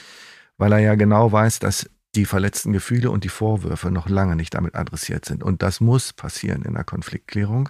weil 0.57 0.71
er 0.73 0.79
ja 0.79 0.95
genau 0.95 1.31
weiß, 1.31 1.59
dass 1.59 1.89
die 2.15 2.25
verletzten 2.25 2.73
Gefühle 2.73 3.09
und 3.09 3.23
die 3.23 3.29
Vorwürfe 3.29 3.89
noch 3.89 4.07
lange 4.07 4.35
nicht 4.35 4.53
damit 4.53 4.75
adressiert 4.75 5.25
sind. 5.25 5.43
Und 5.43 5.63
das 5.63 5.81
muss 5.81 6.13
passieren 6.13 6.61
in 6.61 6.75
der 6.75 6.83
Konfliktklärung. 6.83 7.69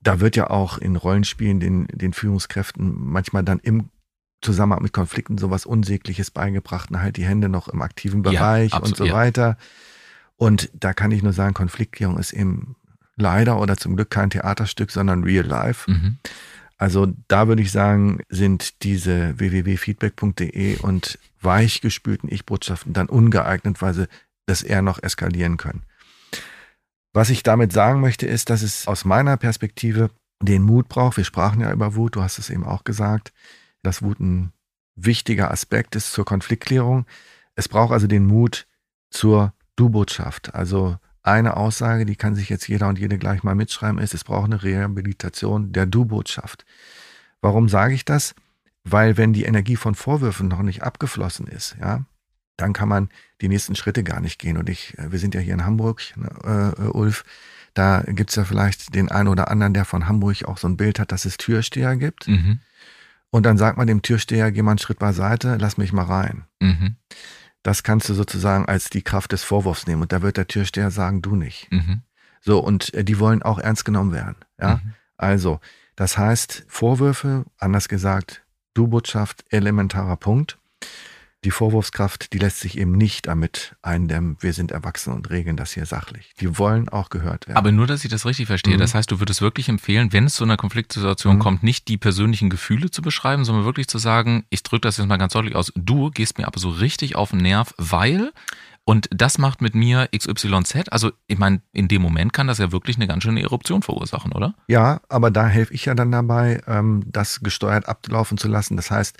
Da 0.00 0.20
wird 0.20 0.36
ja 0.36 0.48
auch 0.48 0.78
in 0.78 0.96
Rollenspielen 0.96 1.60
den, 1.60 1.86
den 1.88 2.14
Führungskräften 2.14 2.94
manchmal 2.98 3.44
dann 3.44 3.58
im 3.58 3.90
Zusammenhang 4.42 4.82
mit 4.82 4.92
Konflikten 4.92 5.38
sowas 5.38 5.66
Unsägliches 5.66 6.30
beigebracht 6.30 6.90
und 6.90 7.00
halt 7.00 7.16
die 7.16 7.24
Hände 7.24 7.48
noch 7.48 7.68
im 7.68 7.80
aktiven 7.80 8.22
Bereich 8.22 8.72
ja, 8.72 8.78
absolut, 8.78 9.00
und 9.00 9.08
so 9.08 9.14
weiter. 9.14 9.56
Und 10.36 10.70
da 10.74 10.92
kann 10.92 11.12
ich 11.12 11.22
nur 11.22 11.32
sagen, 11.32 11.54
Konfliktklärung 11.54 12.18
ist 12.18 12.32
eben 12.32 12.76
leider 13.16 13.60
oder 13.60 13.76
zum 13.76 13.96
Glück 13.96 14.10
kein 14.10 14.30
Theaterstück, 14.30 14.90
sondern 14.90 15.22
real 15.22 15.46
life. 15.46 15.90
Mhm. 15.90 16.18
Also 16.76 17.12
da 17.28 17.46
würde 17.46 17.62
ich 17.62 17.70
sagen, 17.70 18.20
sind 18.28 18.82
diese 18.82 19.38
www.feedback.de 19.38 20.78
und 20.78 21.18
weichgespülten 21.40 22.28
Ich-Botschaften 22.28 22.92
dann 22.92 23.08
ungeeignet, 23.08 23.80
weil 23.80 23.94
sie 23.94 24.08
das 24.46 24.62
eher 24.62 24.82
noch 24.82 25.00
eskalieren 25.00 25.56
können. 25.56 25.82
Was 27.12 27.30
ich 27.30 27.42
damit 27.42 27.72
sagen 27.72 28.00
möchte, 28.00 28.26
ist, 28.26 28.50
dass 28.50 28.62
es 28.62 28.88
aus 28.88 29.04
meiner 29.04 29.36
Perspektive 29.36 30.10
den 30.40 30.62
Mut 30.62 30.88
braucht. 30.88 31.18
Wir 31.18 31.24
sprachen 31.24 31.60
ja 31.60 31.70
über 31.70 31.94
Wut, 31.94 32.16
du 32.16 32.22
hast 32.22 32.38
es 32.38 32.50
eben 32.50 32.64
auch 32.64 32.84
gesagt, 32.84 33.32
dass 33.82 34.02
Wut 34.02 34.20
ein 34.20 34.52
wichtiger 34.94 35.50
Aspekt 35.50 35.96
ist 35.96 36.12
zur 36.12 36.24
Konfliktklärung. 36.24 37.06
Es 37.54 37.68
braucht 37.68 37.92
also 37.92 38.06
den 38.06 38.26
Mut 38.26 38.66
zur 39.10 39.52
Du-Botschaft. 39.76 40.54
Also 40.54 40.98
eine 41.22 41.56
Aussage, 41.56 42.04
die 42.04 42.16
kann 42.16 42.34
sich 42.34 42.48
jetzt 42.48 42.66
jeder 42.68 42.88
und 42.88 42.98
jede 42.98 43.18
gleich 43.18 43.42
mal 43.42 43.54
mitschreiben, 43.54 44.00
ist, 44.00 44.14
es 44.14 44.24
braucht 44.24 44.46
eine 44.46 44.62
Rehabilitation 44.62 45.72
der 45.72 45.86
Du-Botschaft. 45.86 46.64
Warum 47.40 47.68
sage 47.68 47.94
ich 47.94 48.04
das? 48.04 48.34
Weil 48.84 49.16
wenn 49.16 49.32
die 49.32 49.44
Energie 49.44 49.76
von 49.76 49.94
Vorwürfen 49.94 50.48
noch 50.48 50.62
nicht 50.62 50.82
abgeflossen 50.82 51.46
ist, 51.46 51.76
ja, 51.80 52.04
dann 52.56 52.72
kann 52.72 52.88
man 52.88 53.08
die 53.40 53.48
nächsten 53.48 53.76
Schritte 53.76 54.02
gar 54.02 54.20
nicht 54.20 54.38
gehen. 54.38 54.56
Und 54.56 54.68
ich, 54.68 54.98
äh, 54.98 55.12
wir 55.12 55.18
sind 55.18 55.34
ja 55.34 55.40
hier 55.40 55.54
in 55.54 55.64
Hamburg, 55.64 56.02
ne, 56.16 56.74
äh, 56.78 56.82
Ulf, 56.88 57.24
da 57.74 58.02
gibt's 58.06 58.34
ja 58.34 58.44
vielleicht 58.44 58.94
den 58.94 59.10
einen 59.10 59.28
oder 59.28 59.50
anderen, 59.50 59.74
der 59.74 59.84
von 59.84 60.06
Hamburg 60.06 60.44
auch 60.44 60.58
so 60.58 60.68
ein 60.68 60.76
Bild 60.76 60.98
hat, 60.98 61.12
dass 61.12 61.24
es 61.24 61.36
Türsteher 61.36 61.96
gibt. 61.96 62.28
Mhm. 62.28 62.60
Und 63.32 63.44
dann 63.44 63.56
sagt 63.56 63.78
man 63.78 63.86
dem 63.86 64.02
Türsteher, 64.02 64.52
geh 64.52 64.60
mal 64.60 64.72
einen 64.72 64.78
Schritt 64.78 64.98
beiseite, 64.98 65.56
lass 65.58 65.78
mich 65.78 65.92
mal 65.92 66.04
rein. 66.04 66.44
Mhm. 66.60 66.96
Das 67.62 67.82
kannst 67.82 68.08
du 68.08 68.14
sozusagen 68.14 68.66
als 68.66 68.90
die 68.90 69.02
Kraft 69.02 69.32
des 69.32 69.42
Vorwurfs 69.42 69.86
nehmen. 69.86 70.02
Und 70.02 70.12
da 70.12 70.20
wird 70.20 70.36
der 70.36 70.48
Türsteher 70.48 70.90
sagen, 70.90 71.22
du 71.22 71.34
nicht. 71.34 71.72
Mhm. 71.72 72.02
So, 72.42 72.60
und 72.60 72.92
äh, 72.92 73.04
die 73.04 73.18
wollen 73.18 73.42
auch 73.42 73.58
ernst 73.58 73.86
genommen 73.86 74.12
werden. 74.12 74.36
Ja, 74.60 74.76
mhm. 74.84 74.94
also, 75.16 75.60
das 75.96 76.18
heißt, 76.18 76.66
Vorwürfe, 76.68 77.46
anders 77.58 77.88
gesagt, 77.88 78.42
Du-Botschaft, 78.74 79.44
elementarer 79.48 80.16
Punkt 80.16 80.58
die 81.44 81.50
Vorwurfskraft, 81.50 82.32
die 82.32 82.38
lässt 82.38 82.60
sich 82.60 82.78
eben 82.78 82.92
nicht 82.92 83.26
damit 83.26 83.74
eindämmen, 83.82 84.36
wir 84.40 84.52
sind 84.52 84.70
erwachsen 84.70 85.12
und 85.12 85.30
regeln 85.30 85.56
das 85.56 85.72
hier 85.72 85.86
sachlich. 85.86 86.32
Die 86.40 86.58
wollen 86.58 86.88
auch 86.88 87.10
gehört 87.10 87.48
werden. 87.48 87.58
Aber 87.58 87.72
nur, 87.72 87.86
dass 87.86 88.04
ich 88.04 88.10
das 88.10 88.24
richtig 88.24 88.46
verstehe. 88.46 88.74
Mhm. 88.74 88.80
Das 88.80 88.94
heißt, 88.94 89.10
du 89.10 89.20
würdest 89.20 89.40
wirklich 89.40 89.68
empfehlen, 89.68 90.12
wenn 90.12 90.24
es 90.24 90.34
zu 90.34 90.44
einer 90.44 90.56
Konfliktsituation 90.56 91.36
mhm. 91.36 91.40
kommt, 91.40 91.62
nicht 91.62 91.88
die 91.88 91.98
persönlichen 91.98 92.48
Gefühle 92.48 92.90
zu 92.90 93.02
beschreiben, 93.02 93.44
sondern 93.44 93.64
wirklich 93.64 93.88
zu 93.88 93.98
sagen, 93.98 94.44
ich 94.50 94.62
drücke 94.62 94.82
das 94.82 94.98
jetzt 94.98 95.08
mal 95.08 95.16
ganz 95.16 95.32
deutlich 95.32 95.56
aus, 95.56 95.72
du 95.74 96.10
gehst 96.10 96.38
mir 96.38 96.46
aber 96.46 96.60
so 96.60 96.70
richtig 96.70 97.16
auf 97.16 97.30
den 97.30 97.40
Nerv, 97.40 97.74
weil 97.76 98.32
und 98.84 99.08
das 99.12 99.38
macht 99.38 99.62
mit 99.62 99.76
mir 99.76 100.08
XYZ. 100.16 100.90
Also, 100.90 101.12
ich 101.28 101.38
meine, 101.38 101.60
in 101.72 101.86
dem 101.86 102.02
Moment 102.02 102.32
kann 102.32 102.48
das 102.48 102.58
ja 102.58 102.72
wirklich 102.72 102.96
eine 102.96 103.06
ganz 103.06 103.22
schöne 103.22 103.40
Eruption 103.40 103.82
verursachen, 103.82 104.32
oder? 104.32 104.54
Ja, 104.66 105.00
aber 105.08 105.30
da 105.30 105.46
helfe 105.46 105.72
ich 105.72 105.84
ja 105.84 105.94
dann 105.94 106.10
dabei, 106.10 106.60
ähm, 106.66 107.04
das 107.06 107.40
gesteuert 107.40 107.88
ablaufen 107.88 108.38
zu 108.38 108.48
lassen. 108.48 108.76
Das 108.76 108.90
heißt, 108.90 109.16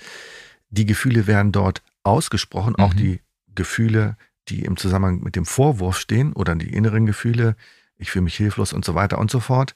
die 0.69 0.85
Gefühle 0.85 1.27
werden 1.27 1.53
dort 1.53 1.81
ausgesprochen, 2.03 2.75
auch 2.75 2.93
mhm. 2.93 2.97
die 2.97 3.21
Gefühle, 3.55 4.17
die 4.49 4.63
im 4.63 4.77
Zusammenhang 4.77 5.21
mit 5.21 5.35
dem 5.35 5.45
Vorwurf 5.45 5.97
stehen 5.97 6.33
oder 6.33 6.55
die 6.55 6.73
inneren 6.73 7.05
Gefühle, 7.05 7.55
ich 7.97 8.11
fühle 8.11 8.23
mich 8.23 8.35
hilflos 8.35 8.73
und 8.73 8.83
so 8.83 8.95
weiter 8.95 9.17
und 9.17 9.31
so 9.31 9.39
fort, 9.39 9.73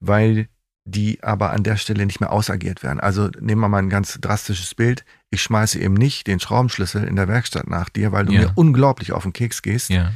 weil 0.00 0.48
die 0.84 1.22
aber 1.24 1.50
an 1.50 1.64
der 1.64 1.76
Stelle 1.76 2.06
nicht 2.06 2.20
mehr 2.20 2.32
ausagiert 2.32 2.84
werden. 2.84 3.00
Also 3.00 3.28
nehmen 3.40 3.60
wir 3.60 3.68
mal 3.68 3.78
ein 3.78 3.90
ganz 3.90 4.18
drastisches 4.20 4.74
Bild. 4.74 5.04
Ich 5.30 5.42
schmeiße 5.42 5.80
eben 5.80 5.94
nicht 5.94 6.28
den 6.28 6.38
Schraubenschlüssel 6.38 7.02
in 7.02 7.16
der 7.16 7.26
Werkstatt 7.26 7.68
nach 7.68 7.88
dir, 7.88 8.12
weil 8.12 8.26
du 8.26 8.32
ja. 8.32 8.40
mir 8.42 8.52
unglaublich 8.54 9.10
auf 9.10 9.24
den 9.24 9.32
Keks 9.32 9.62
gehst. 9.62 9.90
Ja. 9.90 10.12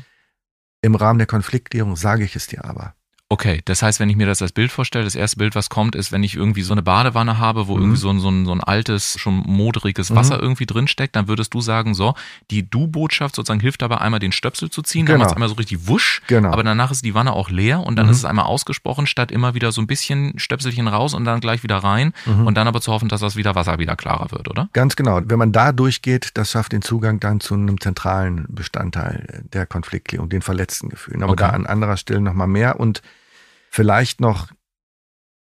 Im 0.80 0.94
Rahmen 0.94 1.18
der 1.18 1.26
Konfliktklärung 1.26 1.96
sage 1.96 2.22
ich 2.24 2.36
es 2.36 2.46
dir 2.46 2.64
aber. 2.64 2.94
Okay, 3.32 3.60
das 3.64 3.80
heißt, 3.80 4.00
wenn 4.00 4.10
ich 4.10 4.16
mir 4.16 4.26
das 4.26 4.42
als 4.42 4.50
Bild 4.50 4.72
vorstelle, 4.72 5.04
das 5.04 5.14
erste 5.14 5.36
Bild, 5.36 5.54
was 5.54 5.70
kommt, 5.70 5.94
ist, 5.94 6.10
wenn 6.10 6.24
ich 6.24 6.34
irgendwie 6.34 6.62
so 6.62 6.74
eine 6.74 6.82
Badewanne 6.82 7.38
habe, 7.38 7.68
wo 7.68 7.76
mhm. 7.76 7.82
irgendwie 7.82 8.00
so 8.00 8.10
ein, 8.10 8.18
so, 8.18 8.28
ein, 8.28 8.44
so 8.44 8.50
ein 8.50 8.60
altes, 8.60 9.20
schon 9.20 9.44
moderiges 9.46 10.12
Wasser 10.16 10.38
mhm. 10.38 10.42
irgendwie 10.42 10.66
drinsteckt, 10.66 11.14
dann 11.14 11.28
würdest 11.28 11.54
du 11.54 11.60
sagen, 11.60 11.94
so, 11.94 12.14
die 12.50 12.68
Du-Botschaft 12.68 13.36
sozusagen 13.36 13.60
hilft 13.60 13.82
dabei, 13.82 13.98
einmal 13.98 14.18
den 14.18 14.32
Stöpsel 14.32 14.68
zu 14.68 14.82
ziehen, 14.82 15.06
genau. 15.06 15.12
dann 15.12 15.18
macht 15.20 15.30
es 15.30 15.36
einmal 15.36 15.48
so 15.48 15.54
richtig 15.54 15.86
wusch, 15.86 16.22
genau. 16.26 16.50
aber 16.50 16.64
danach 16.64 16.90
ist 16.90 17.04
die 17.04 17.14
Wanne 17.14 17.32
auch 17.32 17.50
leer 17.50 17.86
und 17.86 17.94
dann 17.94 18.06
mhm. 18.06 18.10
ist 18.10 18.18
es 18.18 18.24
einmal 18.24 18.46
ausgesprochen, 18.46 19.06
statt 19.06 19.30
immer 19.30 19.54
wieder 19.54 19.70
so 19.70 19.80
ein 19.80 19.86
bisschen 19.86 20.36
Stöpselchen 20.36 20.88
raus 20.88 21.14
und 21.14 21.24
dann 21.24 21.38
gleich 21.38 21.62
wieder 21.62 21.76
rein 21.76 22.12
mhm. 22.26 22.48
und 22.48 22.56
dann 22.56 22.66
aber 22.66 22.80
zu 22.80 22.90
hoffen, 22.90 23.08
dass 23.08 23.20
das 23.20 23.36
wieder 23.36 23.54
Wasser 23.54 23.78
wieder 23.78 23.94
klarer 23.94 24.32
wird, 24.32 24.48
oder? 24.48 24.68
Ganz 24.72 24.96
genau. 24.96 25.20
Wenn 25.24 25.38
man 25.38 25.52
da 25.52 25.70
durchgeht, 25.70 26.30
das 26.34 26.50
schafft 26.50 26.72
den 26.72 26.82
Zugang 26.82 27.20
dann 27.20 27.38
zu 27.38 27.54
einem 27.54 27.80
zentralen 27.80 28.46
Bestandteil 28.48 29.44
der 29.52 29.66
Konfliktklärung, 29.66 30.28
den 30.28 30.42
verletzten 30.42 30.88
Gefühlen. 30.88 31.22
Aber 31.22 31.34
okay. 31.34 31.44
da 31.44 31.50
an 31.50 31.66
anderer 31.66 31.96
Stelle 31.96 32.20
nochmal 32.20 32.48
mehr 32.48 32.80
und 32.80 33.02
Vielleicht 33.72 34.20
noch 34.20 34.50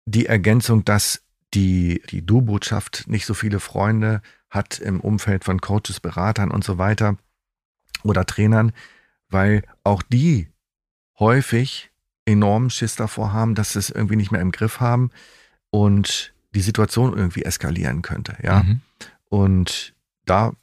die 0.06 0.24
Ergänzung, 0.24 0.82
dass 0.84 1.22
die, 1.52 2.02
die 2.08 2.24
Du-Botschaft 2.24 3.04
nicht 3.06 3.26
so 3.26 3.34
viele 3.34 3.60
Freunde 3.60 4.22
hat 4.48 4.78
im 4.78 5.00
Umfeld 5.00 5.44
von 5.44 5.60
Coaches, 5.60 6.00
Beratern 6.00 6.50
und 6.50 6.64
so 6.64 6.78
weiter 6.78 7.18
oder 8.02 8.24
Trainern, 8.24 8.72
weil 9.28 9.62
auch 9.82 10.02
die 10.02 10.48
häufig 11.18 11.90
enormen 12.24 12.70
Schiss 12.70 12.96
davor 12.96 13.34
haben, 13.34 13.54
dass 13.54 13.74
sie 13.74 13.78
es 13.78 13.90
irgendwie 13.90 14.16
nicht 14.16 14.32
mehr 14.32 14.40
im 14.40 14.52
Griff 14.52 14.80
haben 14.80 15.10
und 15.68 16.32
die 16.54 16.62
Situation 16.62 17.14
irgendwie 17.14 17.42
eskalieren 17.42 18.00
könnte, 18.00 18.38
ja. 18.42 18.62
Mhm. 18.62 18.80
Und 19.28 19.94
da 20.24 20.54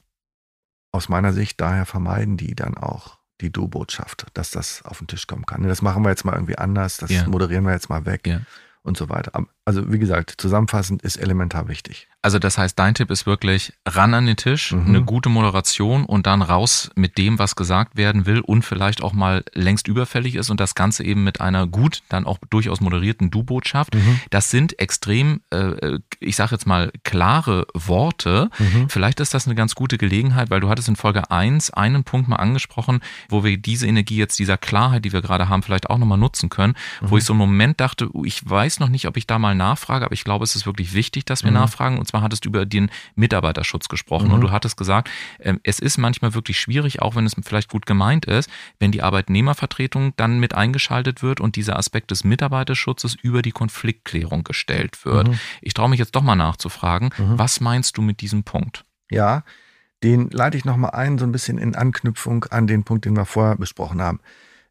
aus 0.91 1.10
meiner 1.10 1.32
Sicht 1.32 1.62
daher 1.62 1.86
vermeiden 1.86 2.38
die 2.38 2.56
dann 2.56 2.76
auch 2.76 3.20
die 3.41 3.51
Du-Botschaft, 3.51 4.27
dass 4.34 4.51
das 4.51 4.84
auf 4.86 4.99
den 4.99 5.08
Tisch 5.08 5.27
kommen 5.27 5.45
kann. 5.45 5.63
Das 5.63 5.82
machen 5.82 6.04
wir 6.04 6.10
jetzt 6.10 6.25
mal 6.25 6.34
irgendwie 6.34 6.58
anders, 6.58 6.97
das 6.97 7.10
ja. 7.10 7.27
moderieren 7.27 7.65
wir 7.65 7.73
jetzt 7.73 7.89
mal 7.89 8.06
weg 8.06 8.27
ja. 8.27 8.41
und 8.84 8.97
so 8.97 9.10
weiter. 9.10 9.32
Also 9.63 9.91
wie 9.91 10.00
gesagt, 10.00 10.34
zusammenfassend 10.38 11.04
ist 11.04 11.17
elementar 11.17 11.67
wichtig. 11.67 12.08
Also 12.24 12.38
das 12.39 12.58
heißt, 12.58 12.78
dein 12.78 12.93
Tipp 12.93 13.10
ist 13.10 13.26
wirklich 13.26 13.74
ran 13.88 14.13
an 14.13 14.26
den 14.26 14.36
Tisch, 14.36 14.71
mhm. 14.71 14.88
eine 14.88 15.04
gute 15.04 15.30
Moderation 15.30 16.06
und 16.06 16.28
dann 16.28 16.41
raus 16.41 16.91
mit 16.95 17.17
dem, 17.17 17.39
was 17.39 17.56
gesagt 17.56 17.95
werden 17.95 18.26
will 18.26 18.41
und 18.41 18.63
vielleicht 18.63 19.04
auch 19.04 19.13
mal 19.13 19.43
längst 19.54 19.88
überfällig 19.88 20.36
ist 20.36 20.50
und 20.50 20.60
das 20.60 20.76
Ganze 20.76 21.04
eben 21.04 21.24
mit 21.24 21.41
einer 21.41 21.65
gut, 21.67 22.02
dann 22.10 22.26
auch 22.26 22.38
durchaus 22.50 22.80
moderierten 22.80 23.32
Du-Botschaft. 23.32 23.95
Mhm. 23.95 24.19
Das 24.30 24.50
sind 24.50 24.80
extrem, 24.80 25.41
äh, 25.52 26.00
ich 26.19 26.36
sage 26.36 26.52
jetzt 26.52 26.65
mal, 26.65 26.91
klare 27.04 27.65
Worte. 27.74 28.50
Mhm. 28.58 28.89
Vielleicht 28.89 29.19
ist 29.19 29.34
das 29.34 29.45
eine 29.45 29.56
ganz 29.56 29.74
gute 29.76 29.97
Gelegenheit, 29.97 30.50
weil 30.50 30.60
du 30.60 30.69
hattest 30.69 30.89
in 30.89 30.95
Folge 30.95 31.30
1 31.30 31.71
einen 31.71 32.04
Punkt 32.04 32.28
mal 32.28 32.38
angesprochen, 32.38 33.02
wo 33.30 33.43
wir 33.43 33.58
diese 33.58 33.88
Energie 33.88 34.17
jetzt 34.17 34.38
dieser 34.39 34.58
Klarheit, 34.58 35.06
die 35.06 35.13
wir 35.13 35.21
gerade 35.21 35.50
haben, 35.50 35.63
vielleicht 35.63 35.89
auch 35.89 35.97
nochmal 35.97 36.19
nutzen 36.19 36.50
können, 36.50 36.76
wo 37.02 37.15
mhm. 37.15 37.17
ich 37.19 37.26
so 37.26 37.34
einen 37.34 37.39
Moment 37.39 37.80
dachte, 37.80 38.10
ich 38.26 38.47
weiß 38.47 38.80
noch 38.80 38.89
nicht, 38.89 39.08
ob 39.08 39.17
ich 39.17 39.26
da 39.26 39.39
mal 39.39 39.50
nachfrage, 39.55 40.05
aber 40.05 40.13
ich 40.13 40.23
glaube, 40.23 40.43
es 40.43 40.55
ist 40.55 40.65
wirklich 40.65 40.93
wichtig, 40.93 41.25
dass 41.25 41.43
wir 41.43 41.51
mhm. 41.51 41.57
nachfragen 41.57 41.97
und 41.97 42.07
zwar 42.07 42.21
hattest 42.21 42.45
du 42.45 42.49
über 42.49 42.65
den 42.65 42.89
Mitarbeiterschutz 43.15 43.87
gesprochen 43.87 44.27
mhm. 44.27 44.33
und 44.33 44.41
du 44.41 44.51
hattest 44.51 44.77
gesagt, 44.77 45.09
ähm, 45.39 45.59
es 45.63 45.79
ist 45.79 45.97
manchmal 45.97 46.33
wirklich 46.33 46.59
schwierig, 46.59 47.01
auch 47.01 47.15
wenn 47.15 47.25
es 47.25 47.35
vielleicht 47.43 47.69
gut 47.69 47.85
gemeint 47.85 48.25
ist, 48.25 48.49
wenn 48.79 48.91
die 48.91 49.01
Arbeitnehmervertretung 49.01 50.13
dann 50.17 50.39
mit 50.39 50.53
eingeschaltet 50.55 51.21
wird 51.21 51.39
und 51.39 51.55
dieser 51.55 51.77
Aspekt 51.77 52.11
des 52.11 52.23
Mitarbeiterschutzes 52.23 53.15
über 53.15 53.41
die 53.41 53.51
Konfliktklärung 53.51 54.43
gestellt 54.43 55.05
wird. 55.05 55.29
Mhm. 55.29 55.39
Ich 55.61 55.73
traue 55.73 55.89
mich 55.89 55.99
jetzt 55.99 56.15
doch 56.15 56.23
mal 56.23 56.35
nachzufragen, 56.35 57.09
mhm. 57.17 57.37
was 57.37 57.61
meinst 57.61 57.97
du 57.97 58.01
mit 58.01 58.21
diesem 58.21 58.43
Punkt? 58.43 58.85
Ja, 59.09 59.43
den 60.03 60.29
leite 60.31 60.57
ich 60.57 60.65
nochmal 60.65 60.91
ein, 60.91 61.17
so 61.17 61.25
ein 61.25 61.31
bisschen 61.31 61.57
in 61.57 61.75
Anknüpfung 61.75 62.45
an 62.45 62.67
den 62.67 62.83
Punkt, 62.83 63.05
den 63.05 63.15
wir 63.15 63.25
vorher 63.25 63.55
besprochen 63.55 64.01
haben. 64.01 64.19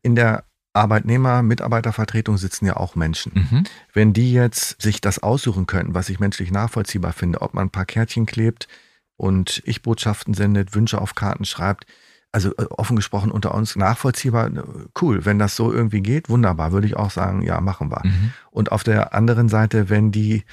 In 0.03 0.17
der 0.17 0.45
Arbeitnehmer, 0.73 1.43
Mitarbeitervertretung 1.43 2.37
sitzen 2.39 2.67
ja 2.67 2.77
auch 2.77 2.95
Menschen. 2.95 3.33
Mhm. 3.35 3.65
Wenn 3.93 4.13
die 4.13 4.33
jetzt 4.33 4.81
sich 4.81 5.01
das 5.01 5.21
aussuchen 5.21 5.67
könnten, 5.67 5.95
was 5.95 6.09
ich 6.09 6.21
menschlich 6.21 6.53
nachvollziehbar 6.53 7.13
finde, 7.13 7.43
ob 7.43 7.55
man 7.55 7.67
ein 7.67 7.71
paar 7.71 7.87
Kärtchen 7.87 8.27
klebt 8.27 8.69
und 9.17 9.63
Ich-Botschaften 9.65 10.35
sendet, 10.35 10.75
Wünsche 10.75 11.01
auf 11.01 11.15
Karten 11.15 11.45
schreibt, 11.45 11.87
also 12.33 12.51
äh, 12.57 12.67
offen 12.71 12.95
gesprochen 12.95 13.33
unter 13.33 13.55
uns 13.55 13.75
nachvollziehbar, 13.75 14.47
äh, 14.47 14.63
cool. 15.01 15.25
Wenn 15.25 15.39
das 15.39 15.57
so 15.57 15.73
irgendwie 15.73 16.03
geht, 16.03 16.29
wunderbar, 16.29 16.73
würde 16.73 16.87
ich 16.87 16.97
auch 16.97 17.11
sagen, 17.11 17.43
ja, 17.43 17.61
machen 17.61 17.91
wir. 17.91 18.03
Mhm. 18.05 18.33
Und 18.51 18.73
auf 18.73 18.85
der 18.85 19.15
anderen 19.15 19.49
Seite, 19.49 19.89
wenn 19.89 20.13
die 20.13 20.45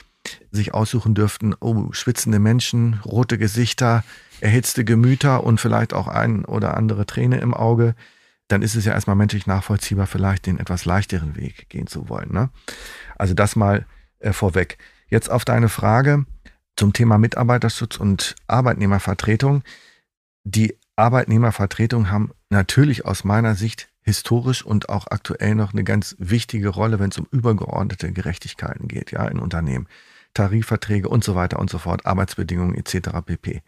sich 0.52 0.74
aussuchen 0.74 1.14
dürften, 1.14 1.54
oh, 1.60 1.92
schwitzende 1.92 2.40
Menschen, 2.40 3.00
rote 3.06 3.38
Gesichter, 3.38 4.04
erhitzte 4.42 4.84
Gemüter 4.84 5.44
und 5.44 5.62
vielleicht 5.62 5.94
auch 5.94 6.08
ein 6.08 6.44
oder 6.44 6.76
andere 6.76 7.06
Träne 7.06 7.38
im 7.38 7.54
Auge, 7.54 7.96
dann 8.48 8.62
ist 8.62 8.76
es 8.76 8.86
ja 8.86 8.94
erstmal 8.94 9.16
menschlich 9.16 9.46
nachvollziehbar, 9.48 10.08
vielleicht 10.08 10.46
den 10.46 10.60
etwas 10.60 10.86
leichteren 10.86 11.36
Weg 11.36 11.70
gehen 11.70 11.88
zu 11.88 12.10
wollen. 12.10 12.32
Ne? 12.32 12.50
Also 13.18 13.34
das 13.34 13.56
mal 13.56 13.86
äh, 14.20 14.34
vorweg. 14.34 14.78
Jetzt 15.10 15.30
auf 15.30 15.46
deine 15.46 15.70
Frage 15.70 16.26
zum 16.76 16.94
Thema 16.94 17.18
Mitarbeiterschutz 17.18 17.98
und 17.98 18.36
Arbeitnehmervertretung. 18.48 19.64
Die 20.44 20.78
Arbeitnehmervertretung 20.96 22.10
haben 22.10 22.32
natürlich 22.50 23.06
aus 23.06 23.24
meiner 23.24 23.56
Sicht 23.56 23.90
historisch 24.02 24.64
und 24.64 24.88
auch 24.88 25.08
aktuell 25.08 25.56
noch 25.56 25.74
eine 25.74 25.84
ganz 25.84 26.16
wichtige 26.18 26.70
Rolle, 26.70 27.00
wenn 27.00 27.10
es 27.10 27.18
um 27.18 27.28
übergeordnete 27.30 28.12
Gerechtigkeiten 28.14 28.88
geht, 28.88 29.12
ja, 29.12 29.28
in 29.28 29.40
Unternehmen. 29.40 29.88
Tarifverträge 30.34 31.10
und 31.10 31.24
so 31.24 31.36
weiter 31.36 31.60
und 31.60 31.70
so 31.70 31.78
fort, 31.78 32.06
Arbeitsbedingungen 32.06 32.76
etc. 32.76 33.10
pp. 33.26 33.62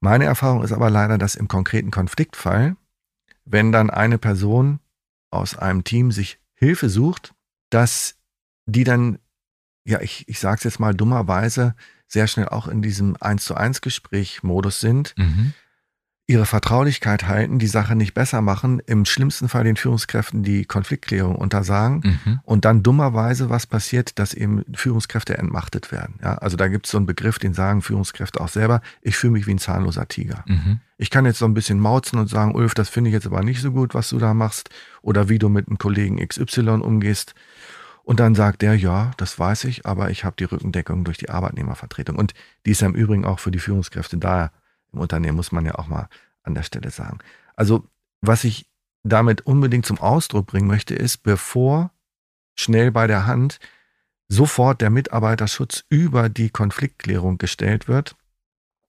Meine 0.00 0.24
Erfahrung 0.24 0.62
ist 0.62 0.72
aber 0.72 0.90
leider, 0.90 1.18
dass 1.18 1.34
im 1.34 1.48
konkreten 1.48 1.90
Konfliktfall 1.90 2.76
wenn 3.46 3.72
dann 3.72 3.90
eine 3.90 4.18
Person 4.18 4.80
aus 5.30 5.56
einem 5.56 5.84
Team 5.84 6.12
sich 6.12 6.38
Hilfe 6.54 6.88
sucht, 6.88 7.34
dass 7.70 8.16
die 8.66 8.84
dann, 8.84 9.18
ja, 9.84 10.00
ich, 10.00 10.28
ich 10.28 10.38
sage 10.38 10.58
es 10.58 10.64
jetzt 10.64 10.80
mal 10.80 10.94
dummerweise, 10.94 11.74
sehr 12.08 12.26
schnell 12.26 12.48
auch 12.48 12.68
in 12.68 12.82
diesem 12.82 13.16
1 13.20 13.44
zu 13.44 13.54
1 13.54 13.80
Gespräch-Modus 13.80 14.80
sind, 14.80 15.14
mhm 15.16 15.54
ihre 16.28 16.46
Vertraulichkeit 16.46 17.28
halten, 17.28 17.58
die 17.58 17.68
Sache 17.68 17.94
nicht 17.94 18.12
besser 18.12 18.42
machen, 18.42 18.80
im 18.84 19.04
schlimmsten 19.04 19.48
Fall 19.48 19.64
den 19.64 19.76
Führungskräften 19.76 20.42
die 20.42 20.64
Konfliktklärung 20.64 21.36
untersagen 21.36 22.20
mhm. 22.24 22.40
und 22.42 22.64
dann 22.64 22.82
dummerweise 22.82 23.48
was 23.48 23.66
passiert, 23.66 24.18
dass 24.18 24.34
eben 24.34 24.64
Führungskräfte 24.74 25.38
entmachtet 25.38 25.92
werden. 25.92 26.16
Ja, 26.22 26.34
also 26.38 26.56
da 26.56 26.66
gibt 26.66 26.86
es 26.86 26.92
so 26.92 26.98
einen 26.98 27.06
Begriff, 27.06 27.38
den 27.38 27.54
sagen 27.54 27.80
Führungskräfte 27.80 28.40
auch 28.40 28.48
selber, 28.48 28.80
ich 29.02 29.16
fühle 29.16 29.34
mich 29.34 29.46
wie 29.46 29.52
ein 29.52 29.58
zahnloser 29.58 30.08
Tiger. 30.08 30.44
Mhm. 30.46 30.80
Ich 30.98 31.10
kann 31.10 31.26
jetzt 31.26 31.38
so 31.38 31.44
ein 31.44 31.54
bisschen 31.54 31.78
mauzen 31.78 32.18
und 32.18 32.28
sagen, 32.28 32.54
Ulf, 32.54 32.74
das 32.74 32.88
finde 32.88 33.10
ich 33.10 33.14
jetzt 33.14 33.26
aber 33.26 33.42
nicht 33.42 33.60
so 33.60 33.72
gut, 33.72 33.94
was 33.94 34.10
du 34.10 34.18
da 34.18 34.32
machst 34.32 34.70
oder 35.02 35.28
wie 35.28 35.38
du 35.38 35.48
mit 35.48 35.68
einem 35.68 35.78
Kollegen 35.78 36.26
XY 36.26 36.80
umgehst. 36.80 37.34
Und 38.02 38.20
dann 38.20 38.34
sagt 38.34 38.62
der, 38.62 38.76
ja, 38.76 39.10
das 39.16 39.38
weiß 39.38 39.64
ich, 39.64 39.84
aber 39.84 40.10
ich 40.10 40.24
habe 40.24 40.36
die 40.38 40.44
Rückendeckung 40.44 41.04
durch 41.04 41.18
die 41.18 41.28
Arbeitnehmervertretung. 41.28 42.16
Und 42.16 42.34
die 42.64 42.70
ist 42.70 42.80
ja 42.80 42.86
im 42.86 42.94
Übrigen 42.94 43.24
auch 43.24 43.40
für 43.40 43.50
die 43.50 43.58
Führungskräfte 43.58 44.16
da 44.16 44.52
im 44.92 45.00
Unternehmen, 45.00 45.36
muss 45.36 45.52
man 45.52 45.66
ja 45.66 45.74
auch 45.74 45.88
mal 45.88 46.08
an 46.44 46.54
der 46.54 46.62
Stelle 46.62 46.90
sagen. 46.90 47.18
Also, 47.56 47.88
was 48.20 48.44
ich 48.44 48.66
damit 49.02 49.46
unbedingt 49.46 49.86
zum 49.86 49.98
Ausdruck 49.98 50.46
bringen 50.46 50.68
möchte, 50.68 50.94
ist, 50.94 51.18
bevor 51.18 51.90
schnell 52.54 52.90
bei 52.90 53.06
der 53.06 53.26
Hand 53.26 53.58
sofort 54.28 54.80
der 54.80 54.90
Mitarbeiterschutz 54.90 55.84
über 55.88 56.28
die 56.28 56.50
Konfliktklärung 56.50 57.38
gestellt 57.38 57.88
wird, 57.88 58.16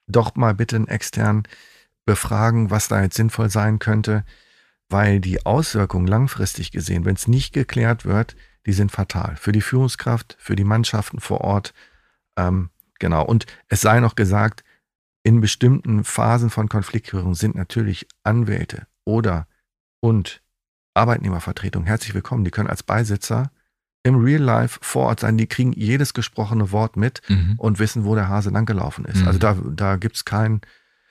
doch 0.08 0.36
mal 0.36 0.54
bitte 0.54 0.76
einen 0.76 0.88
extern 0.88 1.44
befragen, 2.08 2.72
was 2.72 2.88
da 2.88 3.04
jetzt 3.04 3.18
sinnvoll 3.18 3.52
sein 3.52 3.78
könnte, 3.78 4.24
weil 4.90 5.20
die 5.20 5.46
Auswirkungen 5.46 6.08
langfristig 6.08 6.72
gesehen, 6.72 7.06
wenn 7.06 7.16
es 7.16 7.28
nicht 7.28 7.54
geklärt 7.54 8.06
wird, 8.06 8.36
die 8.66 8.74
sind 8.74 8.92
fatal. 8.92 9.36
Für 9.36 9.52
die 9.52 9.62
Führungskraft, 9.62 10.36
für 10.40 10.56
die 10.56 10.64
Mannschaften 10.64 11.20
vor 11.20 11.42
Ort. 11.42 11.74
Ähm, 12.38 12.70
genau. 12.98 13.24
Und 13.24 13.46
es 13.68 13.82
sei 13.82 14.00
noch 14.00 14.16
gesagt, 14.16 14.64
in 15.24 15.42
bestimmten 15.42 16.06
Phasen 16.06 16.50
von 16.50 16.70
Konfliktklärung 16.70 17.36
sind 17.36 17.56
natürlich 17.56 18.08
Anwälte 18.24 18.88
oder 19.04 19.46
und 20.00 20.42
Arbeitnehmervertretung 20.94 21.86
herzlich 21.86 22.14
willkommen. 22.16 22.46
Die 22.46 22.52
können 22.52 22.70
als 22.70 22.84
Beisitzer 22.84 23.52
im 24.04 24.16
Real 24.16 24.42
Life 24.42 24.80
vor 24.82 25.08
Ort 25.08 25.20
sein. 25.20 25.38
Die 25.38 25.48
kriegen 25.48 25.74
jedes 25.74 26.14
gesprochene 26.14 26.72
Wort 26.72 26.96
mit 26.96 27.22
mhm. 27.28 27.56
und 27.58 27.80
wissen, 27.80 28.06
wo 28.06 28.16
der 28.16 28.30
Hase 28.30 28.50
langgelaufen 28.50 29.04
ist. 29.04 29.22
Mhm. 29.22 29.28
Also 29.28 29.40
da, 29.40 29.58
da 29.76 29.98
gibt 29.98 30.16
es 30.16 30.24
kein, 30.24 30.62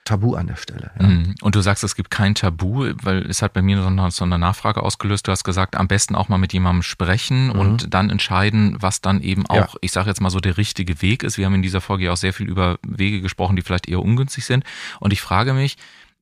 Tabu 0.07 0.35
an 0.35 0.47
der 0.47 0.55
Stelle. 0.55 0.91
Ja. 0.99 1.05
Mhm. 1.05 1.35
Und 1.41 1.55
du 1.55 1.61
sagst, 1.61 1.83
es 1.83 1.95
gibt 1.95 2.09
kein 2.09 2.33
Tabu, 2.33 2.93
weil 3.03 3.29
es 3.29 3.41
hat 3.41 3.53
bei 3.53 3.61
mir 3.61 3.81
so 4.09 4.23
eine 4.23 4.39
Nachfrage 4.39 4.81
ausgelöst. 4.81 5.27
Du 5.27 5.31
hast 5.31 5.43
gesagt, 5.43 5.75
am 5.75 5.87
besten 5.87 6.15
auch 6.15 6.29
mal 6.29 6.37
mit 6.37 6.53
jemandem 6.53 6.81
sprechen 6.81 7.47
mhm. 7.47 7.59
und 7.59 7.93
dann 7.93 8.09
entscheiden, 8.09 8.77
was 8.79 9.01
dann 9.01 9.21
eben 9.21 9.45
auch, 9.47 9.73
ja. 9.73 9.79
ich 9.81 9.91
sage 9.91 10.09
jetzt 10.09 10.21
mal 10.21 10.29
so, 10.29 10.39
der 10.39 10.57
richtige 10.57 11.01
Weg 11.01 11.23
ist. 11.23 11.37
Wir 11.37 11.45
haben 11.45 11.55
in 11.55 11.61
dieser 11.61 11.81
Folge 11.81 12.05
ja 12.05 12.13
auch 12.13 12.17
sehr 12.17 12.33
viel 12.33 12.47
über 12.47 12.79
Wege 12.83 13.21
gesprochen, 13.21 13.57
die 13.57 13.61
vielleicht 13.61 13.89
eher 13.89 14.01
ungünstig 14.01 14.45
sind. 14.45 14.63
Und 14.99 15.11
ich 15.11 15.21
frage 15.21 15.53
mich, 15.53 15.77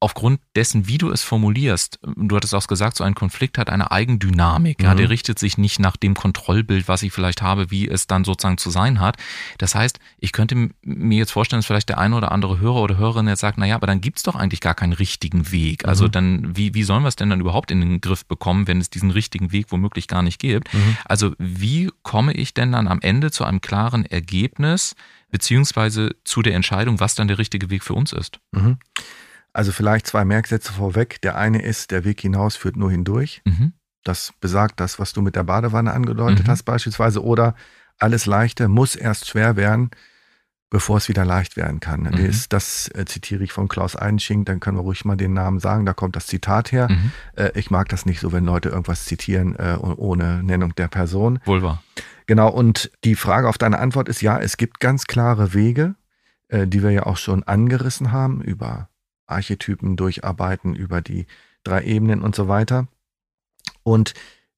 aufgrund 0.06 0.40
dessen, 0.56 0.88
wie 0.88 1.00
du 1.00 1.10
es 1.10 1.24
formulierst, 1.24 1.98
du 2.16 2.36
hattest 2.36 2.54
auch 2.54 2.68
gesagt, 2.68 2.96
so 2.96 3.04
ein 3.04 3.16
Konflikt 3.16 3.58
hat 3.58 3.72
eine 3.72 3.90
Eigendynamik. 3.92 4.78
Mhm. 4.78 4.86
Ja, 4.86 4.94
der 4.94 5.10
richtet 5.10 5.40
sich 5.40 5.58
nicht 5.58 5.80
nach 5.80 5.98
dem 5.98 6.14
Kontrollbild, 6.14 6.88
was 6.88 7.02
ich 7.02 7.12
vielleicht 7.12 7.42
habe, 7.42 7.72
wie 7.72 7.88
es 7.88 8.06
dann 8.06 8.24
sozusagen 8.24 8.60
zu 8.60 8.70
sein 8.70 9.00
hat. 9.00 9.18
Das 9.58 9.74
heißt, 9.74 9.98
ich 10.20 10.32
könnte 10.32 10.70
mir 10.84 11.18
jetzt 11.18 11.32
vorstellen, 11.32 11.58
dass 11.58 11.66
vielleicht 11.66 11.90
der 11.90 11.98
eine 11.98 12.16
oder 12.16 12.32
andere 12.32 12.60
Hörer 12.60 12.84
oder 12.84 12.98
Hörerin 13.00 13.28
jetzt 13.28 13.40
sagt, 13.40 13.58
naja, 13.58 13.74
aber 13.74 13.88
dann 13.88 14.00
gibt's 14.00 14.22
doch 14.22 14.36
eigentlich 14.36 14.62
gar 14.62 14.76
keinen 14.76 14.94
richtigen 14.94 15.52
Weg. 15.52 15.88
Also 15.88 16.06
mhm. 16.06 16.12
dann, 16.12 16.56
wie, 16.56 16.76
wie 16.76 16.84
sollen 16.84 17.02
wir 17.02 17.08
es 17.10 17.16
denn 17.16 17.32
dann 17.32 17.40
überhaupt 17.40 17.72
in 17.72 17.82
den 17.82 18.00
Griff 18.00 18.28
bekommen, 18.28 18.68
wenn 18.68 18.80
es 18.80 18.92
diesen 18.92 19.10
richtigen 19.10 19.52
Weg 19.52 19.72
womöglich 19.72 20.08
gar 20.08 20.22
nicht 20.22 20.38
gibt? 20.38 20.72
Mhm. 20.72 20.98
Also 21.06 21.34
wie 21.40 21.90
komme 22.04 22.34
ich 22.34 22.54
denn 22.54 22.74
dann 22.74 22.88
am 22.88 23.02
Ende 23.02 23.32
zu 23.32 23.44
einem 23.44 23.60
klaren 23.60 24.06
Ergebnis, 24.06 24.96
beziehungsweise 25.32 26.16
zu 26.26 26.44
der 26.44 26.54
Entscheidung, 26.54 27.00
was 27.00 27.16
dann 27.16 27.28
der 27.28 27.40
richtige 27.40 27.72
Weg 27.72 27.84
für 27.84 27.96
uns 27.96 28.14
ist? 28.14 28.40
Mhm. 28.52 28.78
Also 29.56 29.72
vielleicht 29.72 30.06
zwei 30.06 30.26
Merksätze 30.26 30.74
vorweg. 30.74 31.22
Der 31.22 31.38
eine 31.38 31.62
ist, 31.62 31.92
der 31.92 32.04
Weg 32.04 32.20
hinaus 32.20 32.58
führt 32.58 32.76
nur 32.76 32.92
hindurch. 32.92 33.42
Mhm. 33.46 33.72
Das 34.04 34.34
besagt 34.42 34.82
das, 34.82 35.00
was 35.00 35.14
du 35.14 35.22
mit 35.22 35.38
der 35.38 35.44
Badewanne 35.44 35.94
angedeutet 35.94 36.46
mhm. 36.46 36.52
hast 36.52 36.64
beispielsweise. 36.64 37.24
Oder 37.24 37.56
alles 37.98 38.26
Leichte 38.26 38.68
muss 38.68 38.98
erst 38.98 39.30
schwer 39.30 39.56
werden, 39.56 39.92
bevor 40.70 40.98
es 40.98 41.08
wieder 41.08 41.24
leicht 41.24 41.56
werden 41.56 41.80
kann. 41.80 42.02
Mhm. 42.02 42.28
Das, 42.28 42.50
das 42.50 42.92
äh, 42.96 43.06
zitiere 43.06 43.46
ich 43.46 43.54
von 43.54 43.70
Klaus 43.70 43.96
Einschink, 43.96 44.46
dann 44.46 44.60
können 44.60 44.76
wir 44.76 44.82
ruhig 44.82 45.06
mal 45.06 45.16
den 45.16 45.32
Namen 45.32 45.62
sagen, 45.62 45.86
da 45.86 45.94
kommt 45.94 46.18
das 46.18 46.28
Zitat 46.28 46.74
her. 46.74 46.90
Mhm. 46.92 47.12
Äh, 47.38 47.52
ich 47.58 47.72
mag 47.72 47.88
das 47.88 48.06
nicht 48.06 48.20
so, 48.20 48.34
wenn 48.34 48.44
Leute 48.44 48.68
irgendwas 48.68 49.06
zitieren 49.06 49.56
äh, 49.56 49.78
ohne 49.80 50.44
Nennung 50.44 50.76
der 50.76 50.90
Person. 50.90 51.40
Wohl 51.46 51.64
wahr. 51.64 51.82
Genau, 52.26 52.50
und 52.50 52.92
die 53.06 53.16
Frage 53.16 53.48
auf 53.48 53.58
deine 53.58 53.80
Antwort 53.80 54.10
ist 54.10 54.22
ja, 54.22 54.38
es 54.38 54.58
gibt 54.58 54.82
ganz 54.82 55.06
klare 55.06 55.54
Wege, 55.54 55.96
äh, 56.50 56.68
die 56.68 56.84
wir 56.84 56.92
ja 56.92 57.06
auch 57.06 57.18
schon 57.18 57.44
angerissen 57.44 58.12
haben 58.12 58.42
über 58.42 58.90
Archetypen 59.28 59.96
durcharbeiten, 59.96 60.76
über 60.76 61.02
die 61.02 61.26
drei 61.64 61.84
Ebenen 61.84 62.22
und 62.22 62.36
so 62.36 62.48
weiter. 62.48 62.88
Und 63.84 64.14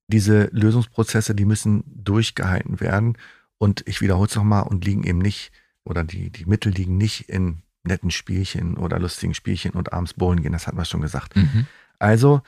diese 0.07 0.49
Lösungsprozesse, 0.51 1.35
die 1.35 1.45
müssen 1.45 1.83
durchgehalten 1.85 2.79
werden. 2.79 3.17
Und 3.57 3.83
ich 3.87 4.01
wiederhole 4.01 4.27
es 4.27 4.35
nochmal 4.35 4.63
und 4.63 4.85
liegen 4.85 5.03
eben 5.03 5.19
nicht, 5.19 5.51
oder 5.83 6.03
die, 6.03 6.29
die 6.29 6.45
Mittel 6.45 6.71
liegen 6.71 6.97
nicht 6.97 7.29
in 7.29 7.61
netten 7.83 8.11
Spielchen 8.11 8.77
oder 8.77 8.99
lustigen 8.99 9.33
Spielchen 9.33 9.71
und 9.71 9.93
abends 9.93 10.13
bowlen 10.13 10.41
gehen, 10.41 10.51
das 10.51 10.67
hatten 10.67 10.77
wir 10.77 10.85
schon 10.85 11.01
gesagt. 11.01 11.35
Mhm. 11.35 11.65
Also, 11.99 12.41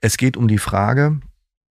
es 0.00 0.16
geht 0.16 0.36
um 0.36 0.48
die 0.48 0.58
Frage, 0.58 1.20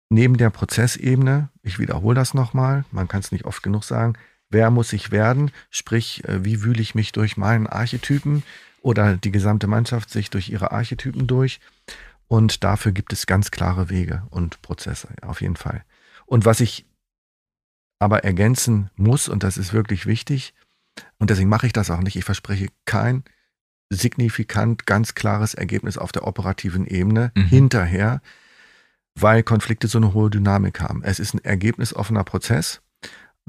neben 0.09 0.37
der 0.37 0.49
Prozessebene, 0.49 1.49
ich 1.61 1.79
wiederhole 1.79 2.15
das 2.15 2.33
nochmal, 2.33 2.85
man 2.91 3.07
kann 3.07 3.19
es 3.19 3.31
nicht 3.31 3.45
oft 3.45 3.61
genug 3.61 3.83
sagen, 3.83 4.13
wer 4.49 4.71
muss 4.71 4.93
ich 4.93 5.11
werden, 5.11 5.51
sprich, 5.69 6.23
äh, 6.25 6.43
wie 6.43 6.63
wühle 6.63 6.81
ich 6.81 6.95
mich 6.95 7.11
durch 7.11 7.37
meinen 7.37 7.67
Archetypen, 7.67 8.43
oder 8.81 9.17
die 9.17 9.31
gesamte 9.31 9.67
Mannschaft 9.67 10.09
sich 10.09 10.29
durch 10.29 10.49
ihre 10.49 10.71
Archetypen 10.71 11.27
durch. 11.27 11.59
Und 12.27 12.63
dafür 12.63 12.91
gibt 12.91 13.13
es 13.13 13.27
ganz 13.27 13.51
klare 13.51 13.89
Wege 13.89 14.23
und 14.29 14.61
Prozesse, 14.61 15.09
auf 15.21 15.41
jeden 15.41 15.55
Fall. 15.55 15.83
Und 16.25 16.45
was 16.45 16.59
ich 16.59 16.85
aber 17.99 18.23
ergänzen 18.23 18.89
muss, 18.95 19.29
und 19.29 19.43
das 19.43 19.57
ist 19.57 19.73
wirklich 19.73 20.05
wichtig, 20.05 20.53
und 21.19 21.29
deswegen 21.29 21.49
mache 21.49 21.67
ich 21.67 21.73
das 21.73 21.91
auch 21.91 21.99
nicht, 21.99 22.15
ich 22.15 22.25
verspreche 22.25 22.67
kein 22.85 23.23
signifikant 23.89 24.85
ganz 24.85 25.13
klares 25.13 25.53
Ergebnis 25.53 25.97
auf 25.97 26.11
der 26.11 26.25
operativen 26.25 26.87
Ebene 26.87 27.31
mhm. 27.35 27.45
hinterher, 27.47 28.21
weil 29.15 29.43
Konflikte 29.43 29.87
so 29.87 29.97
eine 29.97 30.13
hohe 30.13 30.29
Dynamik 30.29 30.79
haben. 30.79 31.03
Es 31.03 31.19
ist 31.19 31.33
ein 31.33 31.43
ergebnisoffener 31.43 32.23
Prozess 32.23 32.80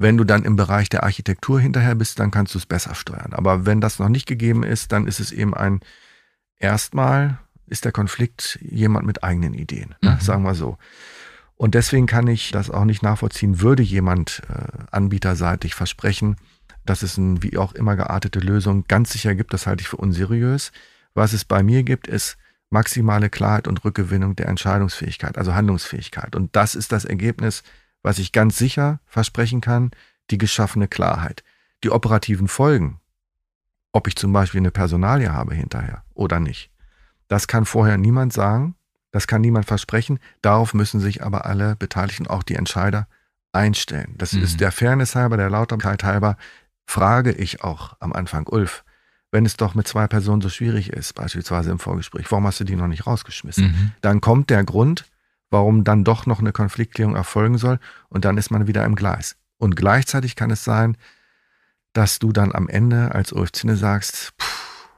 wenn 0.03 0.17
du 0.17 0.25
dann 0.25 0.43
im 0.43 0.57
Bereich 0.57 0.89
der 0.89 1.03
Architektur 1.03 1.59
hinterher 1.59 1.95
bist, 1.95 2.19
dann 2.19 2.29
kannst 2.29 2.53
du 2.53 2.59
es 2.59 2.65
besser 2.65 2.93
steuern. 2.93 3.33
Aber 3.33 3.65
wenn 3.65 3.81
das 3.81 3.99
noch 3.99 4.09
nicht 4.09 4.27
gegeben 4.27 4.61
ist, 4.61 4.91
dann 4.91 5.07
ist 5.07 5.19
es 5.19 5.31
eben 5.31 5.55
ein, 5.55 5.79
erstmal 6.59 7.39
ist 7.67 7.85
der 7.85 7.93
Konflikt 7.93 8.59
jemand 8.61 9.07
mit 9.07 9.23
eigenen 9.23 9.53
Ideen, 9.53 9.95
ne? 10.01 10.11
mhm. 10.11 10.19
sagen 10.19 10.43
wir 10.43 10.55
so. 10.55 10.77
Und 11.55 11.73
deswegen 11.73 12.05
kann 12.05 12.27
ich 12.27 12.51
das 12.51 12.69
auch 12.69 12.83
nicht 12.83 13.01
nachvollziehen, 13.01 13.61
würde 13.61 13.81
jemand 13.81 14.41
äh, 14.49 14.83
anbieterseitig 14.91 15.73
versprechen, 15.73 16.35
dass 16.85 17.01
es 17.01 17.17
eine 17.17 17.41
wie 17.41 17.57
auch 17.57 17.71
immer 17.71 17.95
geartete 17.95 18.39
Lösung 18.39 18.83
ganz 18.89 19.13
sicher 19.13 19.33
gibt, 19.35 19.53
das 19.53 19.65
halte 19.65 19.81
ich 19.83 19.87
für 19.87 19.97
unseriös. 19.97 20.73
Was 21.13 21.31
es 21.31 21.45
bei 21.45 21.63
mir 21.63 21.83
gibt, 21.83 22.07
ist 22.07 22.37
maximale 22.69 23.29
Klarheit 23.29 23.69
und 23.69 23.85
Rückgewinnung 23.85 24.35
der 24.35 24.49
Entscheidungsfähigkeit, 24.49 25.37
also 25.37 25.55
Handlungsfähigkeit. 25.55 26.35
Und 26.35 26.53
das 26.57 26.75
ist 26.75 26.91
das 26.91 27.05
Ergebnis 27.05 27.63
was 28.03 28.19
ich 28.19 28.31
ganz 28.31 28.57
sicher 28.57 28.99
versprechen 29.07 29.61
kann, 29.61 29.91
die 30.29 30.37
geschaffene 30.37 30.87
Klarheit. 30.87 31.43
Die 31.83 31.89
operativen 31.89 32.47
Folgen, 32.47 32.99
ob 33.91 34.07
ich 34.07 34.15
zum 34.15 34.31
Beispiel 34.31 34.59
eine 34.59 34.71
Personalie 34.71 35.31
habe 35.33 35.55
hinterher 35.55 36.03
oder 36.13 36.39
nicht, 36.39 36.69
das 37.27 37.47
kann 37.47 37.65
vorher 37.65 37.97
niemand 37.97 38.31
sagen, 38.33 38.75
das 39.11 39.27
kann 39.27 39.41
niemand 39.41 39.65
versprechen. 39.65 40.19
Darauf 40.41 40.73
müssen 40.73 40.99
sich 40.99 41.23
aber 41.23 41.45
alle 41.45 41.75
Beteiligten, 41.75 42.27
auch 42.27 42.43
die 42.43 42.55
Entscheider, 42.55 43.07
einstellen. 43.53 44.15
Das 44.17 44.33
mhm. 44.33 44.43
ist 44.43 44.59
der 44.59 44.71
Fairness 44.71 45.15
halber, 45.15 45.37
der 45.37 45.49
Lauterkeit 45.49 46.03
halber, 46.03 46.37
frage 46.85 47.31
ich 47.31 47.63
auch 47.63 47.95
am 47.99 48.11
Anfang, 48.13 48.47
Ulf, 48.47 48.83
wenn 49.31 49.45
es 49.45 49.57
doch 49.57 49.75
mit 49.75 49.87
zwei 49.87 50.07
Personen 50.07 50.41
so 50.41 50.49
schwierig 50.49 50.91
ist, 50.91 51.13
beispielsweise 51.13 51.71
im 51.71 51.79
Vorgespräch, 51.79 52.31
warum 52.31 52.45
hast 52.45 52.59
du 52.59 52.63
die 52.63 52.75
noch 52.75 52.87
nicht 52.87 53.07
rausgeschmissen? 53.07 53.65
Mhm. 53.65 53.91
Dann 54.01 54.21
kommt 54.21 54.49
der 54.49 54.63
Grund, 54.63 55.05
warum 55.53 55.85
dann 55.85 56.03
doch 56.03 56.25
noch 56.25 56.39
eine 56.39 56.51
Konfliktklärung 56.51 57.15
erfolgen 57.15 57.57
soll. 57.57 57.79
Und 58.09 58.25
dann 58.25 58.37
ist 58.37 58.51
man 58.51 58.67
wieder 58.67 58.83
im 58.83 58.95
Gleis. 58.95 59.37
Und 59.57 59.77
gleichzeitig 59.77 60.35
kann 60.35 60.51
es 60.51 60.65
sein, 60.65 60.97
dass 61.93 62.19
du 62.19 62.33
dann 62.33 62.53
am 62.53 62.67
Ende 62.67 63.15
als 63.15 63.31
Ulf 63.31 63.53
Zinne 63.53 63.77
sagst, 63.77 64.33
pff, 64.41 64.89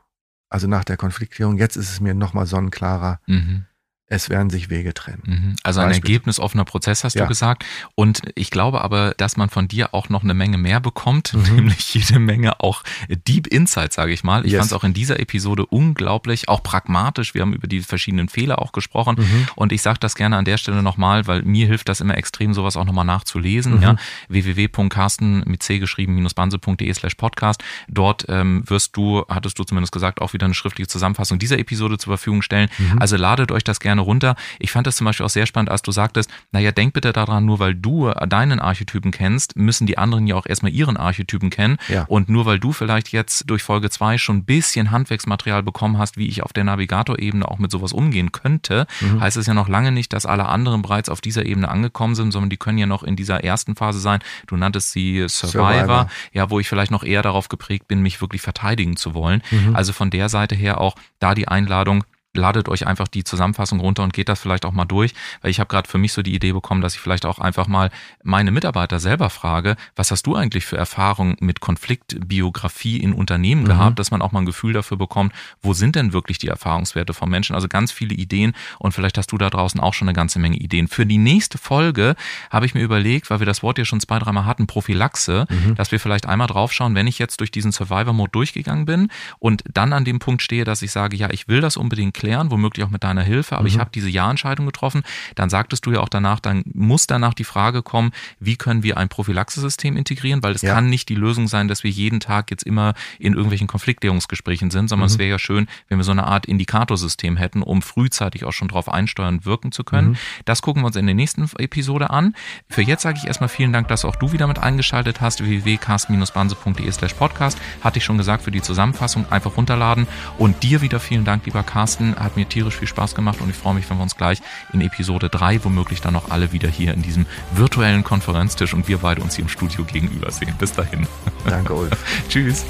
also 0.50 0.68
nach 0.68 0.86
der 0.86 0.98
Konfliktklärung, 0.98 1.58
jetzt 1.58 1.76
ist 1.76 1.92
es 1.92 2.00
mir 2.00 2.16
nochmal 2.16 2.48
sonnenklarer, 2.48 3.20
mhm 3.28 3.66
es 4.08 4.30
werden 4.30 4.52
sich 4.52 4.70
Wege 4.70 4.94
trennen. 4.94 5.24
Mhm. 5.26 5.56
Also 5.64 5.80
ein 5.82 5.92
ergebnisoffener 5.92 6.64
Prozess 6.64 7.04
hast 7.04 7.16
ja. 7.16 7.24
du 7.24 7.28
gesagt. 7.28 7.66
Und 7.96 8.22
ich 8.36 8.52
glaube 8.52 8.82
aber, 8.82 9.16
dass 9.18 9.36
man 9.36 9.50
von 9.50 9.68
dir 9.68 9.96
auch 9.96 10.10
noch 10.10 10.24
eine 10.24 10.36
Menge 10.36 10.60
mehr 10.60 10.80
bekommt, 10.80 11.34
mhm. 11.34 11.42
nämlich 11.56 11.94
jede 11.96 12.20
Menge 12.20 12.60
auch 12.60 12.84
Deep 13.10 13.48
Insight, 13.48 13.94
sage 13.94 14.14
ich 14.14 14.24
mal. 14.24 14.46
Ich 14.46 14.52
yes. 14.52 14.60
fand 14.60 14.72
es 14.72 14.74
auch 14.74 14.84
in 14.84 14.94
dieser 14.94 15.20
Episode 15.20 15.66
unglaublich, 15.66 16.50
auch 16.50 16.62
pragmatisch. 16.62 17.34
Wir 17.34 17.42
haben 17.42 17.54
über 17.54 17.68
die 17.68 17.82
verschiedenen 17.82 18.30
Fehler 18.30 18.62
auch 18.62 18.74
gesprochen. 18.74 19.16
Mhm. 19.18 19.48
Und 19.56 19.72
ich 19.72 19.82
sage 19.82 19.98
das 20.00 20.14
gerne 20.14 20.38
an 20.38 20.46
der 20.46 20.58
Stelle 20.58 20.84
nochmal, 20.84 21.26
weil 21.26 21.42
mir 21.42 21.66
hilft 21.66 21.90
das 21.90 22.00
immer 22.00 22.16
extrem, 22.16 22.54
sowas 22.54 22.78
auch 22.78 22.86
nochmal 22.86 23.06
nachzulesen. 23.06 23.78
Mhm. 23.78 23.82
Ja? 23.82 23.96
www.carsten 24.28 25.44
mit 25.48 25.64
c 25.64 25.80
geschrieben-banse.de 25.80 26.94
slash 26.94 27.16
podcast. 27.16 27.64
Dort 27.88 28.26
ähm, 28.30 28.64
wirst 28.68 28.96
du, 28.96 29.26
hattest 29.30 29.58
du 29.58 29.64
zumindest 29.64 29.92
gesagt, 29.92 30.22
auch 30.22 30.34
wieder 30.34 30.46
eine 30.46 30.54
schriftliche 30.54 30.88
Zusammenfassung 30.88 31.40
dieser 31.40 31.58
Episode 31.58 31.98
zur 31.98 32.12
Verfügung 32.12 32.44
stellen. 32.44 32.70
Mhm. 32.78 33.00
Also 33.00 33.18
ladet 33.18 33.52
euch 33.52 33.64
das 33.64 33.80
gerne 33.80 33.95
gerne 33.96 34.02
runter. 34.02 34.36
Ich 34.60 34.72
fand 34.72 34.88
das 34.88 34.98
zum 34.98 35.06
Beispiel 35.06 35.26
auch 35.26 35.30
sehr 35.30 35.46
spannend, 35.46 35.72
als 35.72 35.82
du 35.82 35.92
sagtest, 35.92 36.30
naja, 36.52 36.72
denk 36.72 36.94
bitte 36.94 37.14
daran, 37.14 37.46
nur 37.46 37.60
weil 37.60 37.74
du 37.74 38.12
deinen 38.28 38.60
Archetypen 38.60 39.12
kennst, 39.12 39.56
müssen 39.56 39.88
die 39.88 39.98
anderen 39.98 40.28
ja 40.28 40.36
auch 40.36 40.46
erstmal 40.46 40.72
ihren 40.72 40.98
Archetypen 40.98 41.50
kennen. 41.50 41.78
Ja. 41.88 42.06
Und 42.08 42.30
nur 42.30 42.46
weil 42.46 42.60
du 42.60 42.74
vielleicht 42.74 43.12
jetzt 43.12 43.50
durch 43.50 43.64
Folge 43.64 43.90
2 43.90 44.18
schon 44.18 44.38
ein 44.38 44.46
bisschen 44.46 44.92
Handwerksmaterial 44.92 45.64
bekommen 45.64 45.98
hast, 45.98 46.18
wie 46.18 46.28
ich 46.28 46.44
auf 46.44 46.54
der 46.54 46.66
Navigator-Ebene 46.66 47.50
auch 47.50 47.58
mit 47.58 47.72
sowas 47.72 47.94
umgehen 47.94 48.32
könnte, 48.32 48.86
mhm. 49.00 49.22
heißt 49.22 49.38
es 49.38 49.48
ja 49.48 49.54
noch 49.54 49.70
lange 49.70 49.92
nicht, 49.92 50.12
dass 50.14 50.26
alle 50.26 50.46
anderen 50.48 50.82
bereits 50.82 51.10
auf 51.10 51.22
dieser 51.22 51.46
Ebene 51.46 51.70
angekommen 51.70 52.16
sind, 52.16 52.32
sondern 52.32 52.50
die 52.50 52.58
können 52.58 52.78
ja 52.78 52.86
noch 52.86 53.04
in 53.04 53.16
dieser 53.16 53.44
ersten 53.44 53.76
Phase 53.76 54.00
sein. 54.00 54.20
Du 54.48 54.58
nanntest 54.58 54.92
sie 54.92 55.26
Survivor, 55.28 55.74
Survivor. 55.74 56.10
ja, 56.34 56.50
wo 56.50 56.60
ich 56.60 56.68
vielleicht 56.68 56.92
noch 56.92 57.04
eher 57.04 57.22
darauf 57.22 57.48
geprägt 57.48 57.88
bin, 57.88 58.02
mich 58.02 58.20
wirklich 58.22 58.42
verteidigen 58.42 58.98
zu 58.98 59.14
wollen. 59.14 59.42
Mhm. 59.52 59.76
Also 59.76 59.94
von 59.94 60.10
der 60.10 60.30
Seite 60.30 60.56
her 60.56 60.82
auch 60.82 60.96
da 61.20 61.34
die 61.34 61.48
Einladung, 61.48 62.04
ladet 62.38 62.70
euch 62.70 62.88
einfach 62.88 63.08
die 63.08 63.24
Zusammenfassung 63.24 63.80
runter 63.80 64.04
und 64.04 64.14
geht 64.14 64.30
das 64.30 64.40
vielleicht 64.40 64.66
auch 64.66 64.72
mal 64.72 64.86
durch, 64.86 65.14
weil 65.42 65.52
ich 65.52 65.60
habe 65.60 65.68
gerade 65.68 65.90
für 65.90 65.98
mich 65.98 66.14
so 66.14 66.22
die 66.22 66.34
Idee 66.34 66.52
bekommen, 66.52 66.82
dass 66.82 66.96
ich 66.96 67.00
vielleicht 67.00 67.26
auch 67.26 67.40
einfach 67.40 67.68
mal 67.68 67.90
meine 68.24 68.52
Mitarbeiter 68.52 69.00
selber 69.00 69.30
frage, 69.30 69.76
was 69.96 70.12
hast 70.12 70.28
du 70.28 70.36
eigentlich 70.36 70.66
für 70.66 70.78
Erfahrungen 70.78 71.38
mit 71.40 71.60
Konfliktbiografie 71.60 72.98
in 72.98 73.14
Unternehmen 73.14 73.64
mhm. 73.64 73.68
gehabt, 73.68 74.00
dass 74.00 74.12
man 74.12 74.22
auch 74.22 74.32
mal 74.32 74.40
ein 74.40 74.46
Gefühl 74.46 74.74
dafür 74.74 74.98
bekommt, 74.98 75.34
wo 75.62 75.74
sind 75.74 75.96
denn 75.96 76.14
wirklich 76.14 76.38
die 76.38 76.48
Erfahrungswerte 76.48 77.14
von 77.14 77.30
Menschen? 77.30 77.56
Also 77.56 77.68
ganz 77.68 77.92
viele 77.92 78.16
Ideen 78.16 78.54
und 78.80 78.94
vielleicht 78.94 79.18
hast 79.18 79.32
du 79.32 79.38
da 79.38 79.50
draußen 79.50 79.80
auch 79.80 79.94
schon 79.94 80.08
eine 80.08 80.16
ganze 80.16 80.40
Menge 80.40 80.58
Ideen. 80.58 80.88
Für 80.88 81.06
die 81.06 81.18
nächste 81.18 81.58
Folge 81.58 82.16
habe 82.50 82.66
ich 82.66 82.74
mir 82.74 82.82
überlegt, 82.82 83.30
weil 83.30 83.40
wir 83.40 83.46
das 83.46 83.64
Wort 83.64 83.78
ja 83.78 83.86
schon 83.86 84.00
zwei, 84.00 84.20
dreimal 84.20 84.46
hatten, 84.46 84.68
Prophylaxe, 84.68 85.46
mhm. 85.50 85.76
dass 85.76 85.92
wir 85.92 86.00
vielleicht 86.00 86.26
einmal 86.26 86.48
draufschauen, 86.48 86.96
wenn 86.96 87.08
ich 87.08 87.20
jetzt 87.20 87.40
durch 87.40 87.52
diesen 87.52 87.72
Survivor-Mode 87.72 88.32
durchgegangen 88.32 88.86
bin 88.86 89.10
und 89.40 89.64
dann 89.74 89.94
an 89.94 90.06
dem 90.06 90.20
Punkt 90.20 90.42
stehe, 90.42 90.66
dass 90.66 90.82
ich 90.82 90.92
sage, 90.92 91.16
ja, 91.16 91.30
ich 91.32 91.48
will 91.48 91.62
das 91.62 91.78
unbedingt 91.78 92.14
klären, 92.14 92.25
womöglich 92.26 92.86
auch 92.86 92.90
mit 92.90 93.04
deiner 93.04 93.24
Hilfe, 93.24 93.56
aber 93.56 93.64
mhm. 93.64 93.68
ich 93.68 93.80
habe 93.80 93.90
diese 93.94 94.10
Ja-Entscheidung 94.10 94.66
getroffen. 94.66 95.04
Dann 95.36 95.50
sagtest 95.50 95.86
du 95.86 95.92
ja 95.92 96.00
auch 96.00 96.10
danach, 96.10 96.40
dann 96.40 96.64
muss 96.74 97.08
danach 97.08 97.34
die 97.34 97.44
Frage 97.44 97.84
kommen, 97.84 98.12
wie 98.40 98.56
können 98.56 98.84
wir 98.84 98.98
ein 98.98 99.10
Prophylaxesystem 99.10 99.98
integrieren, 99.98 100.44
weil 100.44 100.54
es 100.54 100.62
ja. 100.62 100.74
kann 100.74 100.90
nicht 100.90 101.10
die 101.10 101.16
Lösung 101.16 101.48
sein, 101.48 101.68
dass 101.68 101.84
wir 101.84 101.92
jeden 101.92 102.20
Tag 102.20 102.52
jetzt 102.52 102.64
immer 102.64 102.94
in 103.20 103.34
irgendwelchen 103.34 103.68
Konfliktklärungsgesprächen 103.68 104.72
sind, 104.72 104.88
sondern 104.88 105.08
mhm. 105.08 105.14
es 105.14 105.20
wäre 105.20 105.30
ja 105.30 105.40
schön, 105.40 105.68
wenn 105.88 105.98
wir 105.98 106.04
so 106.04 106.12
eine 106.12 106.26
Art 106.26 106.46
Indikatorsystem 106.46 107.38
hätten, 107.38 107.62
um 107.62 107.82
frühzeitig 107.82 108.44
auch 108.46 108.54
schon 108.54 108.68
darauf 108.68 108.90
einsteuern, 108.90 109.46
wirken 109.46 109.72
zu 109.72 109.84
können. 109.84 110.10
Mhm. 110.10 110.18
Das 110.46 110.62
gucken 110.62 110.82
wir 110.84 110.88
uns 110.88 110.96
in 110.96 111.06
der 111.06 111.16
nächsten 111.16 111.50
Episode 111.58 112.10
an. 112.10 112.36
Für 112.70 112.82
jetzt 112.82 113.04
sage 113.04 113.20
ich 113.22 113.28
erstmal 113.28 113.50
vielen 113.50 113.74
Dank, 113.74 113.88
dass 113.88 114.06
auch 114.06 114.16
du 114.16 114.32
wieder 114.32 114.48
mit 114.48 114.60
eingeschaltet 114.60 115.22
hast. 115.22 115.44
www.carsten-banse.de 115.44 116.92
slash 116.92 117.14
podcast. 117.14 117.58
Hatte 117.82 118.00
ich 118.00 118.06
schon 118.06 118.18
gesagt, 118.18 118.44
für 118.44 118.52
die 118.52 118.62
Zusammenfassung 118.62 119.32
einfach 119.32 119.58
runterladen. 119.58 120.08
Und 120.38 120.64
dir 120.64 120.82
wieder 120.82 121.00
vielen 121.00 121.26
Dank, 121.26 121.46
lieber 121.46 121.64
Carsten, 121.64 122.15
Hat 122.16 122.38
mir 122.38 122.48
tierisch 122.48 122.76
viel 122.76 122.88
Spaß 122.88 123.16
gemacht 123.16 123.42
und 123.42 123.50
ich 123.50 123.56
freue 123.56 123.74
mich, 123.74 123.90
wenn 123.90 123.98
wir 123.98 124.04
uns 124.04 124.16
gleich 124.16 124.42
in 124.74 124.82
Episode 124.82 125.30
3 125.30 125.64
womöglich 125.64 126.02
dann 126.02 126.14
noch 126.14 126.32
alle 126.32 126.52
wieder 126.52 126.70
hier 126.70 126.94
in 126.94 127.02
diesem 127.02 127.26
virtuellen 127.54 128.04
Konferenztisch 128.04 128.74
und 128.74 128.88
wir 128.88 129.00
beide 129.00 129.22
uns 129.22 129.36
hier 129.36 129.44
im 129.44 129.50
Studio 129.50 129.84
gegenüber 129.84 130.32
sehen. 130.32 130.56
Bis 130.60 130.74
dahin. 130.74 131.08
Danke, 131.46 131.74
Ulf. 131.74 131.98
Tschüss. 132.30 132.66